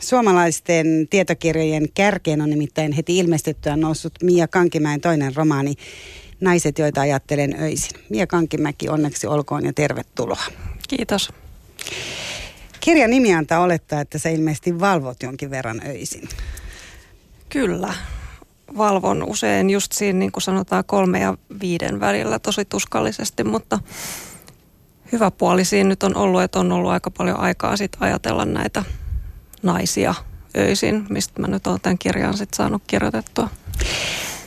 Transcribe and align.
Suomalaisten 0.00 1.06
tietokirjojen 1.10 1.88
kärkeen 1.94 2.40
on 2.40 2.50
nimittäin 2.50 2.92
heti 2.92 3.18
ilmestyttyä 3.18 3.76
noussut 3.76 4.12
Mia 4.22 4.48
Kankimäen 4.48 5.00
toinen 5.00 5.36
romaani 5.36 5.74
Naiset, 6.40 6.78
joita 6.78 7.00
ajattelen 7.00 7.56
öisin. 7.62 8.00
Mia 8.08 8.26
Kankimäki, 8.26 8.88
onneksi 8.88 9.26
olkoon 9.26 9.64
ja 9.64 9.72
tervetuloa. 9.72 10.42
Kiitos. 10.88 11.32
Kirjan 12.80 13.10
nimi 13.10 13.34
antaa 13.34 13.60
olettaa, 13.60 14.00
että 14.00 14.18
sä 14.18 14.28
ilmeisesti 14.28 14.80
valvot 14.80 15.22
jonkin 15.22 15.50
verran 15.50 15.80
öisin. 15.86 16.28
Kyllä. 17.48 17.94
Valvon 18.76 19.22
usein 19.22 19.70
just 19.70 19.92
siinä, 19.92 20.18
niin 20.18 20.32
kuin 20.32 20.42
sanotaan, 20.42 20.84
kolme 20.84 21.20
ja 21.20 21.38
viiden 21.60 22.00
välillä 22.00 22.38
tosi 22.38 22.64
tuskallisesti, 22.64 23.44
mutta 23.44 23.78
hyvä 25.12 25.30
puoli 25.30 25.64
siinä 25.64 25.88
nyt 25.88 26.02
on 26.02 26.16
ollut, 26.16 26.42
että 26.42 26.60
on 26.60 26.72
ollut 26.72 26.90
aika 26.90 27.10
paljon 27.10 27.40
aikaa 27.40 27.76
sit 27.76 27.96
ajatella 28.00 28.44
näitä 28.44 28.84
naisia 29.62 30.14
öisin, 30.56 31.06
mistä 31.08 31.40
mä 31.40 31.46
nyt 31.46 31.66
olen 31.66 31.80
tämän 31.80 31.98
kirjan 31.98 32.36
sit 32.36 32.54
saanut 32.54 32.82
kirjoitettua. 32.86 33.48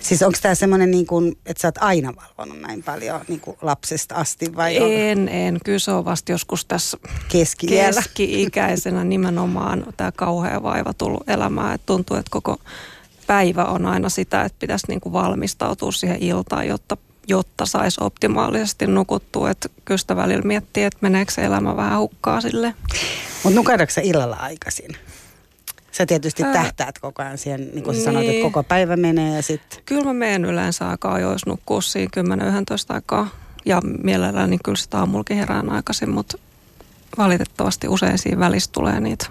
Siis 0.03 0.23
onko 0.23 0.37
tämä 0.41 0.55
semmoinen, 0.55 0.91
niin 0.91 1.05
kuin, 1.05 1.37
että 1.45 1.61
sä 1.61 1.67
oot 1.67 1.77
aina 1.79 2.13
valvonut 2.15 2.61
näin 2.61 2.83
paljon 2.83 3.21
niin 3.27 3.41
lapsesta 3.61 4.15
asti 4.15 4.55
vai 4.55 4.77
En, 4.77 5.19
on? 5.19 5.29
en. 5.29 5.57
Kyllä 5.65 5.79
se 5.79 5.91
on 5.91 6.05
vasta 6.05 6.31
joskus 6.31 6.65
tässä 6.65 6.97
keski 7.27 7.67
keski-ikäisenä 7.67 9.03
nimenomaan 9.03 9.85
tämä 9.97 10.11
kauhea 10.11 10.63
vaiva 10.63 10.93
tullut 10.93 11.29
elämään. 11.29 11.75
Että 11.75 11.85
tuntuu, 11.85 12.17
että 12.17 12.29
koko 12.31 12.57
päivä 13.27 13.65
on 13.65 13.85
aina 13.85 14.09
sitä, 14.09 14.43
että 14.43 14.55
pitäisi 14.59 14.87
niin 14.87 15.01
kuin 15.01 15.13
valmistautua 15.13 15.91
siihen 15.91 16.23
iltaan, 16.23 16.67
jotta, 16.67 16.97
jotta 17.27 17.65
saisi 17.65 17.97
optimaalisesti 18.03 18.87
nukuttua. 18.87 19.49
Että 19.49 19.69
kyllä 19.85 19.97
sitä 19.97 20.15
välillä 20.15 20.43
miettii, 20.43 20.83
että 20.83 20.99
meneekö 21.01 21.31
se 21.31 21.43
elämä 21.45 21.75
vähän 21.75 21.99
hukkaa 21.99 22.41
sille. 22.41 22.73
Mutta 23.43 23.55
nukahdatko 23.55 24.01
illalla 24.03 24.35
aikaisin? 24.35 24.97
Sä 25.93 26.05
tietysti 26.05 26.43
Ää... 26.43 26.53
tähtäät 26.53 26.99
koko 26.99 27.23
ajan 27.23 27.37
siihen, 27.37 27.61
niin 27.73 27.83
kuin 27.83 27.93
niin. 27.93 28.03
sanoit, 28.03 28.29
että 28.29 28.41
koko 28.41 28.63
päivä 28.63 28.97
menee 28.97 29.35
ja 29.35 29.41
sitten... 29.41 29.79
Kyllä 29.85 30.03
mä 30.03 30.13
menen 30.13 30.45
yleensä 30.45 30.89
aika 30.89 31.13
ajoissa 31.13 31.49
nukkua 31.49 31.81
siinä 31.81 32.11
10-11 32.91 32.93
aikaa. 32.93 33.27
Ja 33.65 33.81
mielelläni 34.03 34.49
niin 34.49 34.59
kyllä 34.63 34.77
sitä 34.77 34.99
aamullakin 34.99 35.37
herään 35.37 35.69
aikaisin, 35.69 36.09
mutta 36.09 36.37
valitettavasti 37.17 37.87
usein 37.87 38.17
siinä 38.17 38.39
välissä 38.39 38.69
tulee 38.71 38.99
niitä 38.99 39.25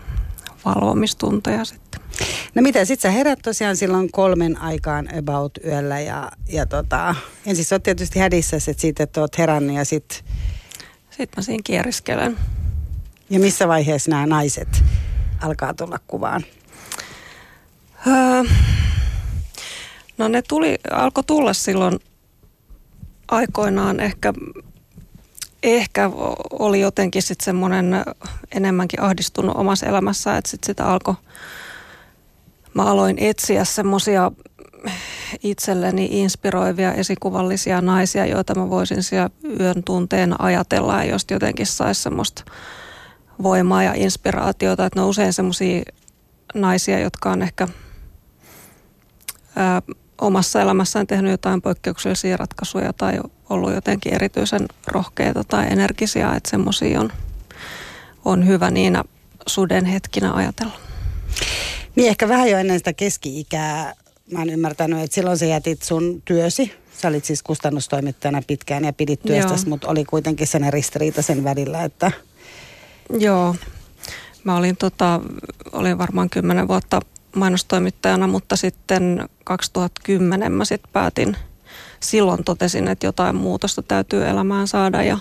valvomistunteja 0.65 1.65
sitten. 1.65 2.01
No 2.55 2.63
mitä, 2.63 2.85
sit 2.85 3.01
sä 3.01 3.11
herät 3.11 3.39
tosiaan 3.43 3.77
silloin 3.77 4.13
kolmen 4.13 4.59
aikaan 4.59 5.09
about 5.19 5.53
yöllä 5.67 6.01
ja, 6.01 6.31
ja 6.49 6.67
tota, 6.67 7.15
ensin 7.47 7.65
sä 7.65 7.75
oot 7.75 7.83
tietysti 7.83 8.19
hädissä 8.19 8.59
sit 8.59 8.79
siitä, 8.79 9.03
että 9.03 9.21
oot 9.21 9.39
herännyt 9.39 9.77
ja 9.77 9.85
sit... 9.85 10.25
Sitten 11.11 11.29
mä 11.37 11.43
siinä 11.43 11.63
kieriskelen. 11.65 12.37
Ja 13.31 13.41
missä 13.41 13.69
vaiheessa 13.69 14.11
nämä 14.11 14.27
naiset 14.27 14.85
alkaa 15.43 15.75
tulla 15.75 15.99
kuvaan? 16.07 16.45
Öö, 18.07 18.43
no 20.19 20.29
ne 20.29 20.43
tuli, 20.49 20.79
alkoi 20.91 21.25
tulla 21.25 21.53
silloin 21.53 21.99
aikoinaan 23.29 24.01
ehkä, 24.01 24.33
ehkä 25.63 26.11
oli 26.51 26.81
jotenkin 26.81 27.23
sitten 27.23 27.45
semmoinen 27.45 28.05
enemmänkin 28.55 29.03
ahdistunut 29.03 29.57
omassa 29.57 29.87
elämässä, 29.87 30.37
että 30.37 30.51
sitten 30.51 30.67
sitä 30.67 30.87
alkoi, 30.87 31.15
mä 32.75 32.85
aloin 32.85 33.19
etsiä 33.19 33.65
semmoisia 33.65 34.33
itselleni 35.43 36.09
inspiroivia 36.11 36.93
esikuvallisia 36.93 37.81
naisia, 37.81 38.27
joita 38.27 38.55
mä 38.55 38.71
voisin 38.71 39.03
siellä 39.03 39.31
yön 39.61 39.83
tunteena 39.85 40.37
ajatella 40.39 41.05
ja 41.05 41.17
jotenkin 41.31 41.67
saisi 41.67 42.03
semmoista 42.03 42.45
voimaa 43.43 43.83
ja 43.83 43.93
inspiraatiota. 43.95 44.87
Että 44.87 44.99
ne 44.99 45.03
on 45.03 45.09
usein 45.09 45.33
semmoisia 45.33 45.83
naisia, 46.55 46.99
jotka 46.99 47.31
on 47.31 47.43
ehkä 47.43 47.69
ää, 49.57 49.83
omassa 50.21 50.63
elämässään 50.63 51.07
tehnyt 51.07 51.31
jotain 51.31 51.63
poikkeuksellisia 51.63 52.37
ratkaisuja 52.37 52.93
tai 52.93 53.21
ollut 53.51 53.75
jotenkin 53.75 54.15
erityisen 54.15 54.69
rohkeita 54.87 55.45
tai 55.45 55.67
energisiä, 55.71 56.33
että 56.33 56.51
semmoisia 56.51 57.01
on, 57.01 57.13
on 58.25 58.47
hyvä 58.47 58.71
niinä 58.71 59.05
suden 59.47 59.85
hetkinä 59.85 60.33
ajatella. 60.33 60.73
Niin 61.97 62.09
ehkä 62.09 62.29
vähän 62.29 62.51
jo 62.51 62.59
ennen 62.59 62.79
sitä 62.79 62.93
keski-ikää 62.93 63.95
mä 64.33 64.39
oon 64.39 64.51
ymmärtänyt, 64.51 65.01
että 65.01 65.15
silloin 65.15 65.39
sä 65.39 65.47
jätit 65.47 65.83
sun 65.83 66.23
työsi. 66.25 66.73
Sä 66.99 67.09
olit 67.09 67.25
siis 67.25 67.43
kustannustoimittajana 67.43 68.43
pitkään 68.47 68.85
ja 68.85 68.93
pidit 68.93 69.23
työstäsi, 69.23 69.69
mutta 69.69 69.89
oli 69.89 70.05
kuitenkin 70.05 70.47
sen 70.47 70.73
ristiriita 70.73 71.23
sen 71.23 71.45
välillä, 71.45 71.85
että 71.85 72.13
Joo. 73.19 73.57
Mä 74.45 74.57
olin, 74.57 74.77
tota, 74.77 75.21
olin 75.73 75.99
varmaan 75.99 76.31
kymmenen 76.31 76.69
vuotta 76.69 77.01
mainostoimittajana, 77.37 78.27
mutta 78.27 78.57
sitten 78.57 79.29
2010 79.45 80.53
mä 80.53 80.65
sitten 80.65 80.93
päätin, 80.93 81.37
silloin 82.01 82.45
totesin, 82.45 82.89
että 82.89 83.07
jotain 83.07 83.37
muutosta 83.37 83.83
täytyy 83.83 84.29
elämään 84.29 84.69
saada 84.69 85.03
ja 85.03 85.19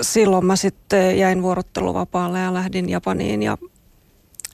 silloin 0.00 0.46
mä 0.46 0.56
sitten 0.56 1.18
jäin 1.18 1.42
vuorotteluvapaalle 1.42 2.40
ja 2.40 2.54
lähdin 2.54 2.88
Japaniin 2.88 3.42
ja 3.42 3.58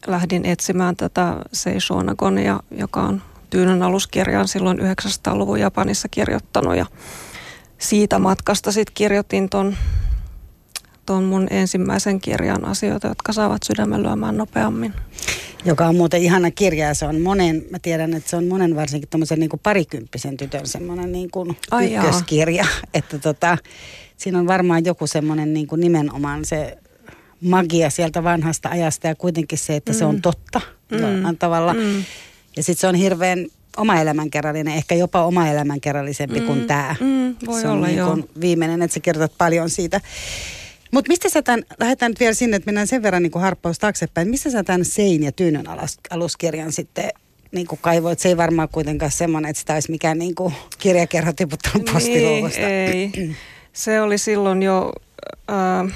lähdin 0.07 0.45
etsimään 0.45 0.97
tätä 0.97 1.37
Seishonagonia, 1.53 2.61
joka 2.71 3.03
on 3.03 3.23
Tyynön 3.51 3.83
aluskirjan 3.83 4.49
silloin 4.49 4.79
900-luvun 4.79 5.61
Japanissa 5.61 6.09
kirjoittanut 6.09 6.77
ja 6.77 6.87
siitä 7.79 8.19
matkasta 8.19 8.73
sitten 8.73 8.95
kirjoitin 8.95 9.49
ton 9.49 9.77
tuon 11.07 11.25
mun 11.25 11.47
ensimmäisen 11.51 12.21
kirjan 12.21 12.65
asioita, 12.65 13.09
jotka 13.09 13.33
saavat 13.33 13.63
sydämen 13.63 14.03
lyömään 14.03 14.37
nopeammin. 14.37 14.95
Joka 15.65 15.87
on 15.87 15.97
muuten 15.97 16.23
ihana 16.23 16.51
kirja 16.51 16.87
ja 16.87 16.95
se 16.95 17.07
on 17.07 17.21
monen, 17.21 17.65
mä 17.71 17.79
tiedän, 17.79 18.15
että 18.15 18.31
se 18.31 18.37
on 18.37 18.47
monen 18.47 18.77
varsinkin 18.77 19.09
tämmöisen 19.09 19.41
niin 19.41 19.51
parikymppisen 19.63 20.37
tytön 20.37 20.67
semmoinen 20.67 21.13
niin 21.13 21.31
kuin 21.31 21.57
Ai 21.71 21.95
ykköskirja. 21.95 22.57
Jaa. 22.57 22.69
Että 22.95 23.19
tota, 23.19 23.59
siinä 24.17 24.39
on 24.39 24.47
varmaan 24.47 24.85
joku 24.85 25.07
semmoinen 25.07 25.55
niin 25.55 25.67
kuin 25.67 25.81
nimenomaan 25.81 26.45
se 26.45 26.79
magia 27.41 27.91
sieltä 27.91 28.25
vanhasta 28.25 28.69
ajasta 28.69 29.07
ja 29.07 29.15
kuitenkin 29.15 29.59
se, 29.59 29.77
että 29.77 29.93
mm. 29.93 29.99
se 29.99 30.05
on 30.05 30.15
mm. 30.15 30.23
totta 30.23 30.61
mm. 30.91 31.37
tavalla. 31.39 31.75
Mm. 31.75 32.05
Ja 32.57 32.63
sitten 32.63 32.81
se 32.81 32.87
on 32.87 32.95
hirveän 32.95 33.47
oma 33.77 34.01
elämänkerrallinen, 34.01 34.75
ehkä 34.75 34.95
jopa 34.95 35.25
oma 35.25 35.49
elämänkerrallisempi 35.49 36.41
mm. 36.41 36.47
kuin 36.47 36.67
tämä. 36.67 36.97
Mm, 37.01 37.37
voi 37.47 37.61
se 37.61 37.69
on 37.69 37.75
olla, 37.75 37.87
niin 37.87 37.99
joo. 37.99 38.19
viimeinen, 38.41 38.83
että 38.83 38.95
sä 38.95 39.01
kirjoitat 39.01 39.39
paljon 39.39 39.71
siitä. 39.71 40.01
Mutta 40.95 41.09
mistä 41.09 41.29
sä 41.29 41.43
tämän, 41.43 41.63
lähdetään 41.81 42.11
nyt 42.11 42.21
vielä 42.21 42.35
sinne, 42.35 42.57
että 42.57 42.67
mennään 42.67 42.87
sen 42.87 43.03
verran 43.03 43.23
niin 43.23 43.31
kuin 43.31 43.43
harppaus 43.43 43.79
taaksepäin. 43.79 44.29
Missä 44.29 44.51
sä 44.51 44.65
tämän 44.65 44.85
Sein 44.85 45.23
ja 45.23 45.33
Tyynön 45.33 45.67
aluskirjan 46.11 46.73
sitten 46.73 47.11
niin 47.53 47.67
kuin 47.67 47.79
kaivoit? 47.83 48.19
Se 48.19 48.29
ei 48.29 48.37
varmaan 48.37 48.69
kuitenkaan 48.69 49.11
semmoinen, 49.11 49.51
että 49.51 49.61
sitä 49.61 49.75
olisi 49.75 49.91
mikään 49.91 50.19
niin 50.19 50.35
kuin 50.35 50.55
kirjakerho 50.79 51.33
tiputtanut 51.33 51.91
postiluukusta. 51.93 52.61
Niin, 52.61 53.13
ei. 53.17 53.37
Se 53.73 54.01
oli 54.01 54.19
silloin 54.19 54.63
jo 54.63 54.93
äh, 55.51 55.95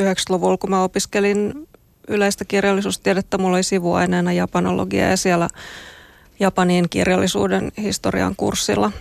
90-luvulla, 0.00 0.56
kun 0.56 0.70
mä 0.70 0.82
opiskelin 0.82 1.68
yleistä 2.08 2.44
kirjallisuustiedettä. 2.44 3.38
Mulla 3.38 3.56
oli 3.56 3.62
sivuaineena 3.62 4.32
japanologia 4.32 5.10
ja 5.10 5.16
siellä 5.16 5.48
Japanin 6.40 6.88
kirjallisuuden 6.88 7.72
historian 7.82 8.36
kurssilla 8.36 8.92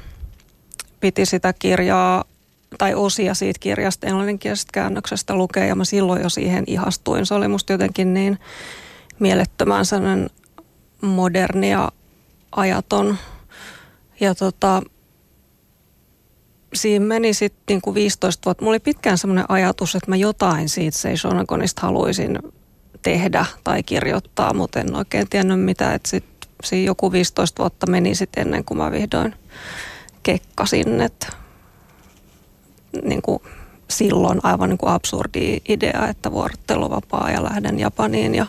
piti 1.00 1.26
sitä 1.26 1.54
kirjaa 1.60 2.26
tai 2.78 2.96
osia 2.96 3.34
siitä 3.34 3.60
kirjasta 3.60 4.08
englanninkielisestä 4.08 4.72
käännöksestä 4.74 5.36
lukea 5.36 5.66
ja 5.66 5.76
mä 5.76 5.86
silloin 5.86 6.22
jo 6.22 6.30
siihen 6.30 6.64
ihastuin. 6.68 7.26
Se 7.26 7.34
oli 7.34 7.48
musta 7.48 7.74
jotenkin 7.74 8.14
niin 8.14 8.40
mielettömän 9.20 9.86
sellainen 9.86 10.30
moderni 11.02 11.72
ja 11.72 11.92
ajaton. 12.52 13.18
Ja 14.20 14.36
tota, 14.36 14.82
siinä 16.74 17.06
meni 17.06 17.34
sitten 17.34 17.64
niinku 17.70 17.94
15 17.94 18.46
vuotta. 18.46 18.64
Mulla 18.64 18.74
oli 18.74 18.80
pitkään 18.80 19.18
semmoinen 19.18 19.46
ajatus, 19.50 19.96
että 19.96 20.12
mä 20.12 20.16
jotain 20.16 20.70
siitä 20.70 20.98
Seishonagonista 20.98 21.82
haluaisin 21.82 22.40
tehdä 23.02 23.46
tai 23.64 23.84
kirjoittaa, 23.84 24.54
mutta 24.54 24.80
en 24.80 24.96
oikein 24.96 25.30
tiennyt 25.30 25.62
mitä. 25.62 25.94
Että 25.94 26.10
sitten 26.10 26.50
siinä 26.64 26.86
joku 26.86 27.12
15 27.12 27.64
vuotta 27.64 27.88
meni 27.88 28.16
sitten 28.16 28.42
ennen 28.42 28.66
kuin 28.66 28.78
mä 28.78 28.92
vihdoin 28.92 29.36
kekkasin, 30.24 31.02
että 31.02 31.28
niin 33.04 33.22
kuin 33.22 33.44
silloin 33.90 34.40
aivan 34.44 34.70
niin 34.70 34.78
kuin 34.78 34.92
absurdi 34.92 35.58
idea, 35.70 36.08
että 36.10 36.32
vuorotteluvapaa 36.32 37.32
ja 37.32 37.44
lähden 37.44 37.80
Japaniin 37.80 38.36
ja 38.36 38.46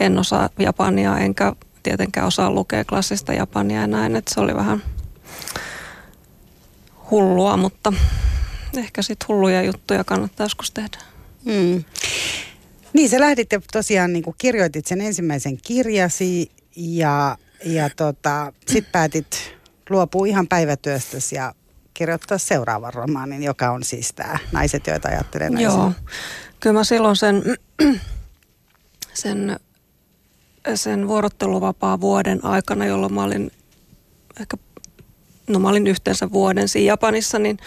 en 0.00 0.18
osaa 0.18 0.48
Japania 0.58 1.18
enkä 1.18 1.52
tietenkään 1.82 2.26
osaa 2.26 2.50
lukea 2.50 2.84
klassista 2.84 3.32
Japania 3.32 3.80
ja 3.80 3.86
näin, 3.86 4.16
että 4.16 4.34
se 4.34 4.40
oli 4.40 4.54
vähän 4.54 4.82
hullua, 7.10 7.56
mutta 7.56 7.92
ehkä 8.76 9.02
sitten 9.02 9.28
hulluja 9.28 9.62
juttuja 9.62 10.04
kannattaa 10.04 10.44
joskus 10.44 10.70
tehdä. 10.70 10.98
Mm. 11.44 11.84
Niin, 12.92 13.08
sä 13.08 13.20
lähdit 13.20 13.52
ja 13.52 13.60
tosiaan 13.72 14.12
niin 14.12 14.22
kuin 14.22 14.34
kirjoitit 14.38 14.86
sen 14.86 15.00
ensimmäisen 15.00 15.58
kirjasi 15.62 16.50
ja, 16.76 17.38
ja 17.64 17.90
tota, 17.96 18.52
sitten 18.66 18.92
päätit 18.92 19.56
luopua 19.90 20.26
ihan 20.26 20.48
päivätyöstäsi 20.48 21.36
ja 21.36 21.54
kirjoittaa 21.96 22.38
seuraavan 22.38 22.94
romaanin, 22.94 23.42
joka 23.42 23.70
on 23.70 23.84
siis 23.84 24.12
tämä 24.12 24.38
Naiset, 24.52 24.86
joita 24.86 25.08
ajattelen 25.08 25.60
Joo, 25.60 25.92
kyllä 26.60 26.78
mä 26.78 26.84
silloin 26.84 27.16
sen, 27.16 27.42
sen, 29.14 29.60
sen 30.74 31.08
vuorotteluvapaa 31.08 32.00
vuoden 32.00 32.44
aikana, 32.44 32.86
jolloin 32.86 33.14
mä 33.14 33.24
olin 33.24 33.50
ehkä, 34.40 34.56
no 35.48 35.58
mä 35.58 35.68
olin 35.68 35.86
yhteensä 35.86 36.32
vuoden 36.32 36.68
siinä 36.68 36.86
Japanissa, 36.88 37.38
niin 37.38 37.58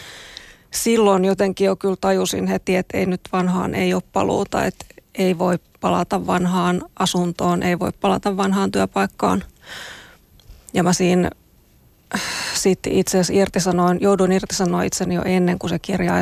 silloin 0.71 1.25
jotenkin 1.25 1.65
jo 1.65 1.75
kyllä 1.75 1.97
tajusin 2.01 2.47
heti, 2.47 2.75
että 2.75 2.97
ei 2.97 3.05
nyt 3.05 3.21
vanhaan 3.33 3.75
ei 3.75 3.93
ole 3.93 4.03
paluuta, 4.13 4.65
että 4.65 4.85
ei 5.15 5.37
voi 5.37 5.59
palata 5.79 6.27
vanhaan 6.27 6.81
asuntoon, 6.99 7.63
ei 7.63 7.79
voi 7.79 7.91
palata 8.01 8.37
vanhaan 8.37 8.71
työpaikkaan. 8.71 9.43
Ja 10.73 10.83
mä 10.83 10.93
siinä 10.93 11.29
sitten 12.53 12.93
itse 12.93 13.19
asiassa 13.19 13.41
irtisanoin, 13.41 13.97
jouduin 14.01 14.31
irtisanoa 14.31 14.83
itseni 14.83 15.15
jo 15.15 15.21
ennen 15.25 15.59
kuin 15.59 15.69
se 15.69 15.79
kirja 15.79 16.13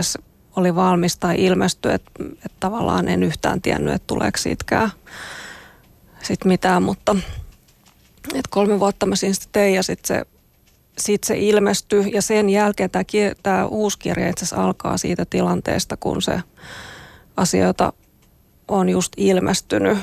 oli 0.56 0.76
valmis 0.76 1.18
tai 1.18 1.36
ilmestyi, 1.46 1.94
että, 1.94 2.12
että 2.30 2.58
tavallaan 2.60 3.08
en 3.08 3.24
yhtään 3.24 3.62
tiennyt, 3.62 3.94
että 3.94 4.08
tuleeko 4.08 4.38
siitäkään 4.38 4.92
sit 6.24 6.46
mitään, 6.46 6.84
mutta 6.84 7.16
että 8.26 8.50
kolme 8.50 8.80
vuotta 8.80 9.06
mä 9.06 9.16
siinä 9.16 9.34
sitten 9.34 9.52
tein 9.52 9.76
ja 9.76 9.84
sitten 9.84 10.08
se, 10.08 10.26
sit 10.98 11.24
se 11.24 11.38
ilmestyi. 11.38 12.12
Ja 12.14 12.22
sen 12.22 12.50
jälkeen 12.50 12.90
tämä 13.44 13.66
uusi 13.66 14.00
kirja 14.00 14.30
itse 14.30 14.46
asiassa 14.46 14.64
alkaa 14.64 14.98
siitä 14.98 15.26
tilanteesta, 15.26 15.98
kun 15.98 16.22
se 16.22 16.40
asioita 17.38 17.94
on 18.68 18.90
just 18.90 19.14
ilmestynyt. 19.18 19.98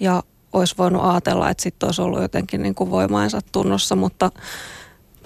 Ja 0.00 0.22
olisi 0.52 0.74
voinut 0.78 1.04
ajatella, 1.04 1.50
että 1.50 1.62
sitten 1.62 1.86
olisi 1.86 2.02
ollut 2.02 2.22
jotenkin 2.22 2.62
niin 2.62 2.74
kuin 2.74 2.90
voimaansa 2.90 3.40
tunnossa, 3.52 3.96
mutta 3.96 4.30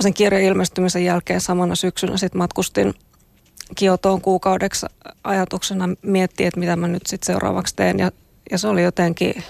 sen 0.01 0.15
kirjan 0.15 0.43
ilmestymisen 0.43 1.05
jälkeen 1.05 1.41
samana 1.41 1.75
syksynä 1.75 2.17
sitten 2.17 2.39
matkustin 2.39 2.95
Kiotoon 3.77 4.21
kuukaudeksi 4.21 4.87
ajatuksena 5.25 5.89
miettiä, 6.03 6.49
että 6.49 6.61
mitä 6.61 6.77
mä 6.77 6.89
nyt 6.89 7.07
sitten 7.07 7.27
seuraavaksi 7.27 7.77
teen. 7.77 7.99
Ja, 7.99 8.13
ja 8.51 8.59
se 8.59 8.69
oli 8.69 8.83
jotenkin 8.83 9.45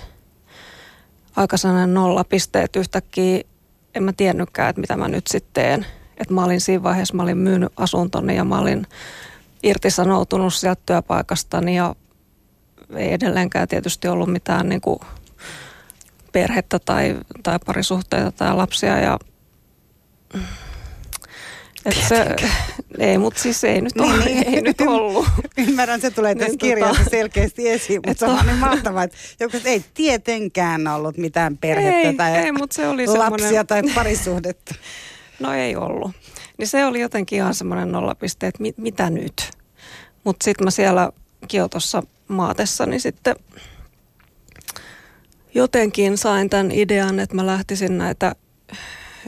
aika 1.37 1.57
sellainen 1.57 1.95
nollapisteet 1.95 2.77
yhtäkkiä. 2.77 3.41
En 3.95 4.03
mä 4.03 4.13
tiennytkään, 4.13 4.71
että 4.71 4.81
mitä 4.81 4.97
mä 4.97 5.09
nyt 5.09 5.27
sitten 5.27 5.51
teen. 5.53 5.87
Että 6.19 6.35
mä 6.35 6.45
olin 6.45 6.61
siinä 6.61 6.83
vaiheessa, 6.83 7.15
mä 7.15 7.23
olin 7.23 7.39
myynyt 7.39 7.73
asuntoni 7.77 8.37
ja 8.37 8.45
mä 8.45 8.59
olin 8.59 8.87
irtisanoutunut 9.63 10.55
sieltä 10.55 10.83
työpaikastani 10.87 11.77
ja 11.77 11.95
ei 12.97 13.13
edelleenkään 13.13 13.69
tietysti 13.69 14.09
ollut 14.09 14.33
mitään 14.33 14.69
niin 14.69 14.81
kuin 14.81 14.99
perhettä 16.35 16.79
tai, 16.79 17.17
tai 17.43 17.59
parisuhteita 17.67 18.33
tai 18.33 18.55
lapsia 18.55 19.01
ja 19.01 19.19
et 21.85 21.97
se, 22.09 22.37
ei, 22.99 23.19
mutta 23.19 23.41
siis 23.41 23.65
ei 23.65 23.81
nyt, 23.81 23.95
niin, 23.95 24.21
niin. 24.21 24.55
ei 24.55 24.63
nyt 24.63 24.81
ollut. 24.81 25.27
Ymmärrän, 25.59 26.01
se 26.01 26.11
tulee 26.11 26.35
tässä 26.35 26.49
niin, 26.49 26.57
tota- 26.57 26.61
kirjassa 26.61 26.99
tota, 26.99 27.11
selkeästi 27.11 27.69
esiin, 27.69 28.01
mutta 28.07 28.27
se 28.27 28.33
on 28.33 28.47
niin 28.47 28.59
mahtavaa, 28.59 29.03
että 29.03 29.17
joku, 29.41 29.57
ei 29.65 29.85
tietenkään 29.95 30.87
ollut 30.87 31.17
mitään 31.17 31.59
perhettä 31.59 32.09
ei, 32.09 32.15
tai 32.15 32.37
ei, 32.37 32.53
mutta 32.53 32.75
se 32.75 32.89
oli 32.89 33.07
lapsia 33.07 33.49
semmoinen... 33.49 33.67
tai 33.67 33.83
parisuhdetta. 33.95 34.75
No 35.41 35.53
ei 35.53 35.77
ollut. 35.77 36.13
Niin 36.59 36.69
se 36.69 36.87
oli 36.87 37.01
jotenkin 37.01 37.37
ihan 37.37 37.55
semmoinen 37.55 37.93
nollapiste, 37.93 38.47
että 38.47 38.63
mit, 38.63 38.79
mitä 38.79 39.11
nyt? 39.11 39.51
Mutta 40.25 40.45
sitten 40.45 40.65
mä 40.65 40.71
siellä 40.71 41.11
Kiotossa 41.49 42.03
maatessa, 42.29 42.87
niin 42.87 43.01
sitten 43.01 43.37
jotenkin 45.55 46.19
sain 46.19 46.51
tämän 46.51 46.71
idean, 46.73 47.21
että 47.21 47.37
mä 47.37 47.47
lähtisin 47.47 47.99
näitä 47.99 48.35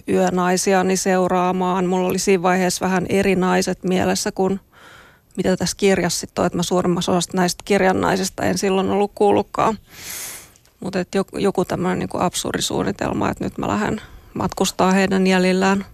yönaisiani 0.09 0.97
seuraamaan. 0.97 1.87
Mulla 1.87 2.09
oli 2.09 2.19
siinä 2.19 2.43
vaiheessa 2.43 2.85
vähän 2.85 3.07
eri 3.09 3.37
naiset 3.37 3.85
mielessä 3.85 4.33
kuin 4.33 4.61
mitä 5.37 5.57
tässä 5.57 5.77
kirjassa 5.77 6.21
sitten 6.21 6.43
on, 6.43 6.47
että 6.47 6.57
mä 6.57 6.63
suurimmassa 6.63 7.13
osasta 7.13 7.37
näistä 7.37 7.63
kirjan 7.65 8.01
naisista 8.01 8.43
en 8.43 8.59
silloin 8.59 8.91
ollut 8.91 9.13
kuullutkaan. 9.15 9.79
Mutta 10.81 11.05
joku, 11.15 11.39
joku 11.39 11.65
tämmöinen 11.65 11.99
niin 11.99 12.23
absurdisuunnitelma, 12.23 13.31
että 13.31 13.45
nyt 13.45 13.59
mä 13.59 13.69
lähden 13.69 14.01
matkustaa 14.35 14.93
heidän 14.93 15.27
jäljillään 15.27 15.87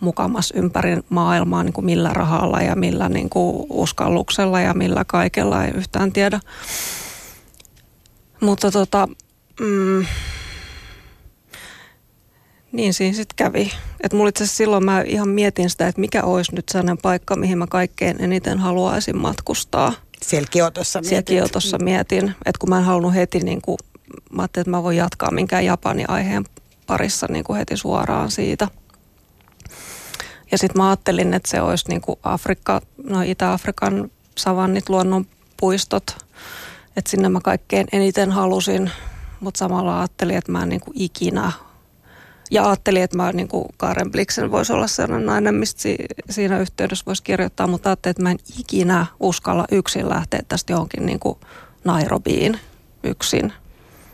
mukamas 0.00 0.52
ympäri 0.56 0.96
maailmaa 1.08 1.62
niin 1.62 1.72
kuin 1.72 1.84
millä 1.84 2.08
rahalla 2.12 2.60
ja 2.60 2.76
millä 2.76 3.08
niin 3.08 3.30
kuin 3.30 3.66
uskalluksella 3.70 4.60
ja 4.60 4.74
millä 4.74 5.04
kaikella, 5.04 5.64
ei 5.64 5.70
yhtään 5.74 6.12
tiedä. 6.12 6.40
Mutta 8.40 8.70
tota, 8.70 9.08
mm, 9.60 10.06
niin 12.72 12.94
siinä 12.94 13.16
sitten 13.16 13.36
kävi. 13.36 13.72
Että 14.00 14.16
mulla 14.16 14.28
itse 14.28 14.46
silloin 14.46 14.84
mä 14.84 15.00
ihan 15.00 15.28
mietin 15.28 15.70
sitä, 15.70 15.88
että 15.88 16.00
mikä 16.00 16.22
olisi 16.22 16.54
nyt 16.54 16.68
sellainen 16.68 16.98
paikka, 16.98 17.36
mihin 17.36 17.58
mä 17.58 17.66
kaikkein 17.66 18.22
eniten 18.22 18.58
haluaisin 18.58 19.18
matkustaa. 19.18 19.92
Siellä 20.22 20.48
Kiotossa 20.50 20.98
mietin. 20.98 21.08
Siellä 21.08 21.22
Kiotossa 21.22 21.78
mietin. 21.78 22.24
Että 22.28 22.58
kun 22.60 22.68
mä 22.68 22.78
en 22.78 22.84
halunnut 22.84 23.14
heti 23.14 23.38
niin 23.40 23.62
kuin, 23.62 23.78
mä 24.32 24.42
ajattelin, 24.42 24.62
että 24.62 24.70
mä 24.70 24.82
voin 24.82 24.96
jatkaa 24.96 25.30
minkään 25.30 25.64
Japanin 25.64 26.10
aiheen 26.10 26.44
parissa 26.86 27.26
niin 27.30 27.44
kuin 27.44 27.56
heti 27.56 27.76
suoraan 27.76 28.30
siitä. 28.30 28.68
Ja 30.52 30.58
sitten 30.58 30.82
mä 30.82 30.88
ajattelin, 30.88 31.34
että 31.34 31.50
se 31.50 31.60
olisi 31.60 31.88
niin 31.88 32.00
kuin 32.00 32.18
Afrikka, 32.22 32.80
no 33.04 33.22
Itä-Afrikan 33.22 34.10
savannit, 34.38 34.88
luonnonpuistot. 34.88 36.16
Että 36.96 37.10
sinne 37.10 37.28
mä 37.28 37.40
kaikkein 37.40 37.86
eniten 37.92 38.30
halusin, 38.30 38.90
mutta 39.40 39.58
samalla 39.58 40.00
ajattelin, 40.00 40.36
että 40.36 40.52
mä 40.52 40.62
en 40.62 40.68
niin 40.68 40.80
kuin 40.80 40.94
ikinä 40.94 41.52
ja 42.50 42.66
ajattelin, 42.66 43.02
että 43.02 43.16
mä 43.16 43.32
niin 43.32 43.48
kuin 43.48 43.64
Karen 43.76 44.10
Bliksen 44.10 44.50
voisi 44.50 44.72
olla 44.72 44.86
sellainen 44.86 45.26
nainen, 45.26 45.54
mistä 45.54 45.82
si- 45.82 46.06
siinä 46.30 46.58
yhteydessä 46.58 47.06
voisi 47.06 47.22
kirjoittaa, 47.22 47.66
mutta 47.66 47.88
ajattelin, 47.88 48.10
että 48.10 48.22
mä 48.22 48.30
en 48.30 48.38
ikinä 48.58 49.06
uskalla 49.20 49.64
yksin 49.70 50.08
lähteä 50.08 50.40
tästä 50.48 50.72
johonkin 50.72 51.06
niin 51.06 51.20
kuin 51.20 51.38
Nairobiin 51.84 52.60
yksin. 53.04 53.52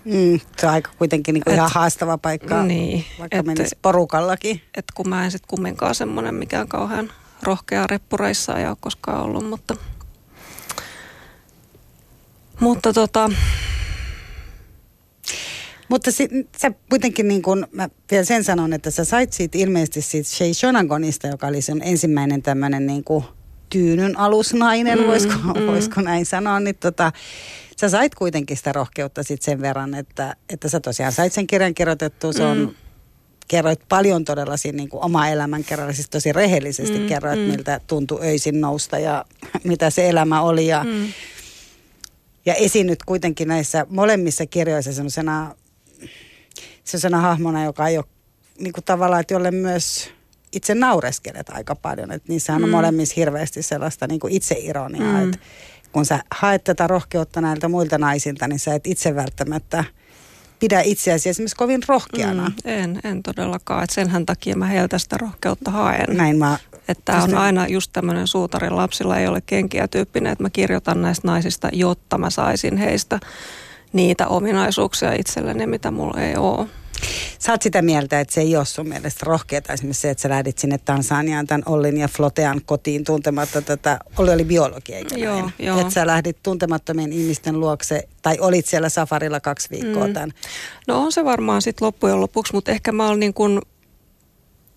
Mm, 0.04 0.40
se 0.56 0.66
on 0.66 0.72
aika 0.72 0.90
kuitenkin 0.98 1.32
niin 1.32 1.44
kuin 1.44 1.52
et, 1.52 1.58
ihan 1.58 1.70
haastava 1.74 2.18
paikka, 2.18 2.62
niin, 2.62 3.04
vaikka 3.18 3.38
et, 3.38 3.46
menisi 3.46 3.78
porukallakin. 3.82 4.62
Että 4.76 4.92
kun 4.94 5.08
mä 5.08 5.24
en 5.24 5.30
sitten 5.30 5.48
kumminkaan 5.48 5.94
semmoinen 5.94 6.34
mikään 6.34 6.68
kauhean 6.68 7.12
rohkea 7.42 7.86
reppureissa 7.86 8.56
ei 8.56 8.66
ole 8.66 8.76
koskaan 8.80 9.22
ollut, 9.22 9.48
mutta, 9.48 9.76
mutta 12.60 12.92
tota, 12.92 13.30
mutta 15.88 16.12
sit, 16.12 16.30
sä 16.58 16.72
kuitenkin 16.90 17.28
niin 17.28 17.42
kun, 17.42 17.66
mä 17.72 17.88
vielä 18.10 18.24
sen 18.24 18.44
sanon, 18.44 18.72
että 18.72 18.90
sä 18.90 19.04
sait 19.04 19.32
siitä 19.32 19.58
ilmeisesti 19.58 20.02
siitä 20.02 20.28
Shei 20.28 20.54
Shonagonista, 20.54 21.26
joka 21.26 21.46
oli 21.46 21.62
sun 21.62 21.82
ensimmäinen 21.82 22.42
tämmöinen 22.42 22.86
niin 22.86 23.04
kuin 23.04 23.24
tyynyn 23.70 24.18
alusnainen, 24.18 24.98
mm, 24.98 25.06
voisiko, 25.06 25.34
mm. 25.34 25.66
voisiko 25.66 26.00
näin 26.00 26.26
sanoa, 26.26 26.60
niin 26.60 26.76
tota, 26.80 27.12
sä 27.80 27.88
sait 27.88 28.14
kuitenkin 28.14 28.56
sitä 28.56 28.72
rohkeutta 28.72 29.22
sit 29.22 29.42
sen 29.42 29.60
verran, 29.60 29.94
että, 29.94 30.36
että 30.48 30.68
sä 30.68 30.80
tosiaan 30.80 31.12
sait 31.12 31.32
sen 31.32 31.46
kirjan 31.46 31.74
kirjoitettua, 31.74 32.32
se 32.32 32.44
on 32.44 32.58
mm 32.58 32.74
kerroit 33.48 33.80
paljon 33.88 34.24
todella 34.24 34.56
siinä 34.56 34.76
niin 34.76 34.88
kuin 34.88 35.04
oma 35.04 35.28
elämän 35.28 35.64
kerralla, 35.64 35.92
siis 35.92 36.10
tosi 36.10 36.32
rehellisesti 36.32 36.98
mm, 36.98 37.06
kerroit, 37.06 37.40
mm. 37.40 37.44
miltä 37.44 37.80
tuntui 37.86 38.18
öisin 38.22 38.60
nousta 38.60 38.98
ja 38.98 39.24
mitä 39.64 39.90
se 39.90 40.08
elämä 40.08 40.42
oli. 40.42 40.66
Ja, 40.66 40.84
mm. 40.84 41.08
ja 42.46 42.54
esiinnyt 42.54 42.98
kuitenkin 43.06 43.48
näissä 43.48 43.86
molemmissa 43.88 44.46
kirjoissa 44.46 44.92
semmoisena 44.92 45.54
sellaisena 46.86 47.20
hahmona, 47.20 47.64
joka 47.64 47.88
ei 47.88 47.96
ole 47.96 48.04
niin 48.58 48.72
kuin 48.72 48.84
tavallaan, 48.84 49.20
että 49.20 49.34
jolle 49.34 49.50
myös 49.50 50.10
itse 50.52 50.74
naureskelet 50.74 51.48
aika 51.48 51.74
paljon. 51.74 52.12
Että 52.12 52.32
niissähän 52.32 52.64
on 52.64 52.68
mm. 52.68 52.72
molemmissa 52.76 53.14
hirveästi 53.16 53.62
sellaista 53.62 54.06
niin 54.06 54.20
kuin 54.20 54.32
itseironiaa, 54.32 55.20
mm. 55.20 55.24
että 55.24 55.38
kun 55.92 56.04
sä 56.04 56.18
haet 56.30 56.64
tätä 56.64 56.86
rohkeutta 56.86 57.40
näiltä 57.40 57.68
muilta 57.68 57.98
naisilta, 57.98 58.48
niin 58.48 58.58
sä 58.58 58.74
et 58.74 58.86
itse 58.86 59.14
välttämättä 59.14 59.84
pidä 60.58 60.80
itseäsi 60.80 61.28
esimerkiksi 61.28 61.56
kovin 61.56 61.82
rohkeana. 61.88 62.48
Mm, 62.48 62.54
en, 62.64 63.00
en 63.04 63.22
todellakaan. 63.22 63.84
Et 63.84 63.90
senhän 63.90 64.26
takia 64.26 64.56
mä 64.56 64.66
heiltä 64.66 64.98
sitä 64.98 65.18
rohkeutta 65.18 65.70
haen. 65.70 66.16
Näin 66.16 66.38
mä... 66.38 66.58
Että 66.88 67.22
on 67.22 67.34
aina 67.34 67.66
just 67.68 67.90
tämmöinen 67.92 68.26
suutarin 68.26 68.76
lapsilla 68.76 69.18
ei 69.18 69.26
ole 69.26 69.40
kenkiä 69.46 69.88
tyyppinen, 69.88 70.32
että 70.32 70.44
mä 70.44 70.50
kirjoitan 70.50 71.02
näistä 71.02 71.28
naisista, 71.28 71.68
jotta 71.72 72.18
mä 72.18 72.30
saisin 72.30 72.76
heistä 72.76 73.20
niitä 73.92 74.26
ominaisuuksia 74.28 75.12
itselleni, 75.12 75.66
mitä 75.66 75.90
mulla 75.90 76.20
ei 76.20 76.36
ole. 76.36 76.66
Sä 77.38 77.52
oot 77.52 77.62
sitä 77.62 77.82
mieltä, 77.82 78.20
että 78.20 78.34
se 78.34 78.40
ei 78.40 78.56
ole 78.56 78.64
sun 78.64 78.88
mielestä 78.88 79.26
rohkeata 79.26 79.72
esimerkiksi 79.72 80.00
se, 80.00 80.10
että 80.10 80.22
sä 80.22 80.28
lähdit 80.28 80.58
sinne 80.58 80.78
Tansaniaan 80.78 81.46
tämän 81.46 81.62
Ollin 81.66 81.98
ja 81.98 82.08
Flotean 82.08 82.60
kotiin 82.66 83.04
tuntematta 83.04 83.62
tätä, 83.62 83.98
Olli 84.18 84.32
oli 84.32 84.44
biologi 84.44 84.94
eikä 84.94 85.16
joo, 85.16 85.40
näin? 85.40 85.52
Joo. 85.58 85.80
Että 85.80 85.92
sä 85.92 86.06
lähdit 86.06 86.36
tuntemattomien 86.42 87.12
ihmisten 87.12 87.60
luokse 87.60 88.08
tai 88.22 88.36
olit 88.40 88.66
siellä 88.66 88.88
safarilla 88.88 89.40
kaksi 89.40 89.70
viikkoa 89.70 90.06
mm. 90.06 90.12
tämän. 90.12 90.32
No 90.88 91.02
on 91.02 91.12
se 91.12 91.24
varmaan 91.24 91.62
sitten 91.62 91.86
loppujen 91.86 92.20
lopuksi, 92.20 92.52
mutta 92.52 92.70
ehkä 92.70 92.92
mä 92.92 93.08
olen 93.08 93.20
niin 93.20 93.34
kuin, 93.34 93.60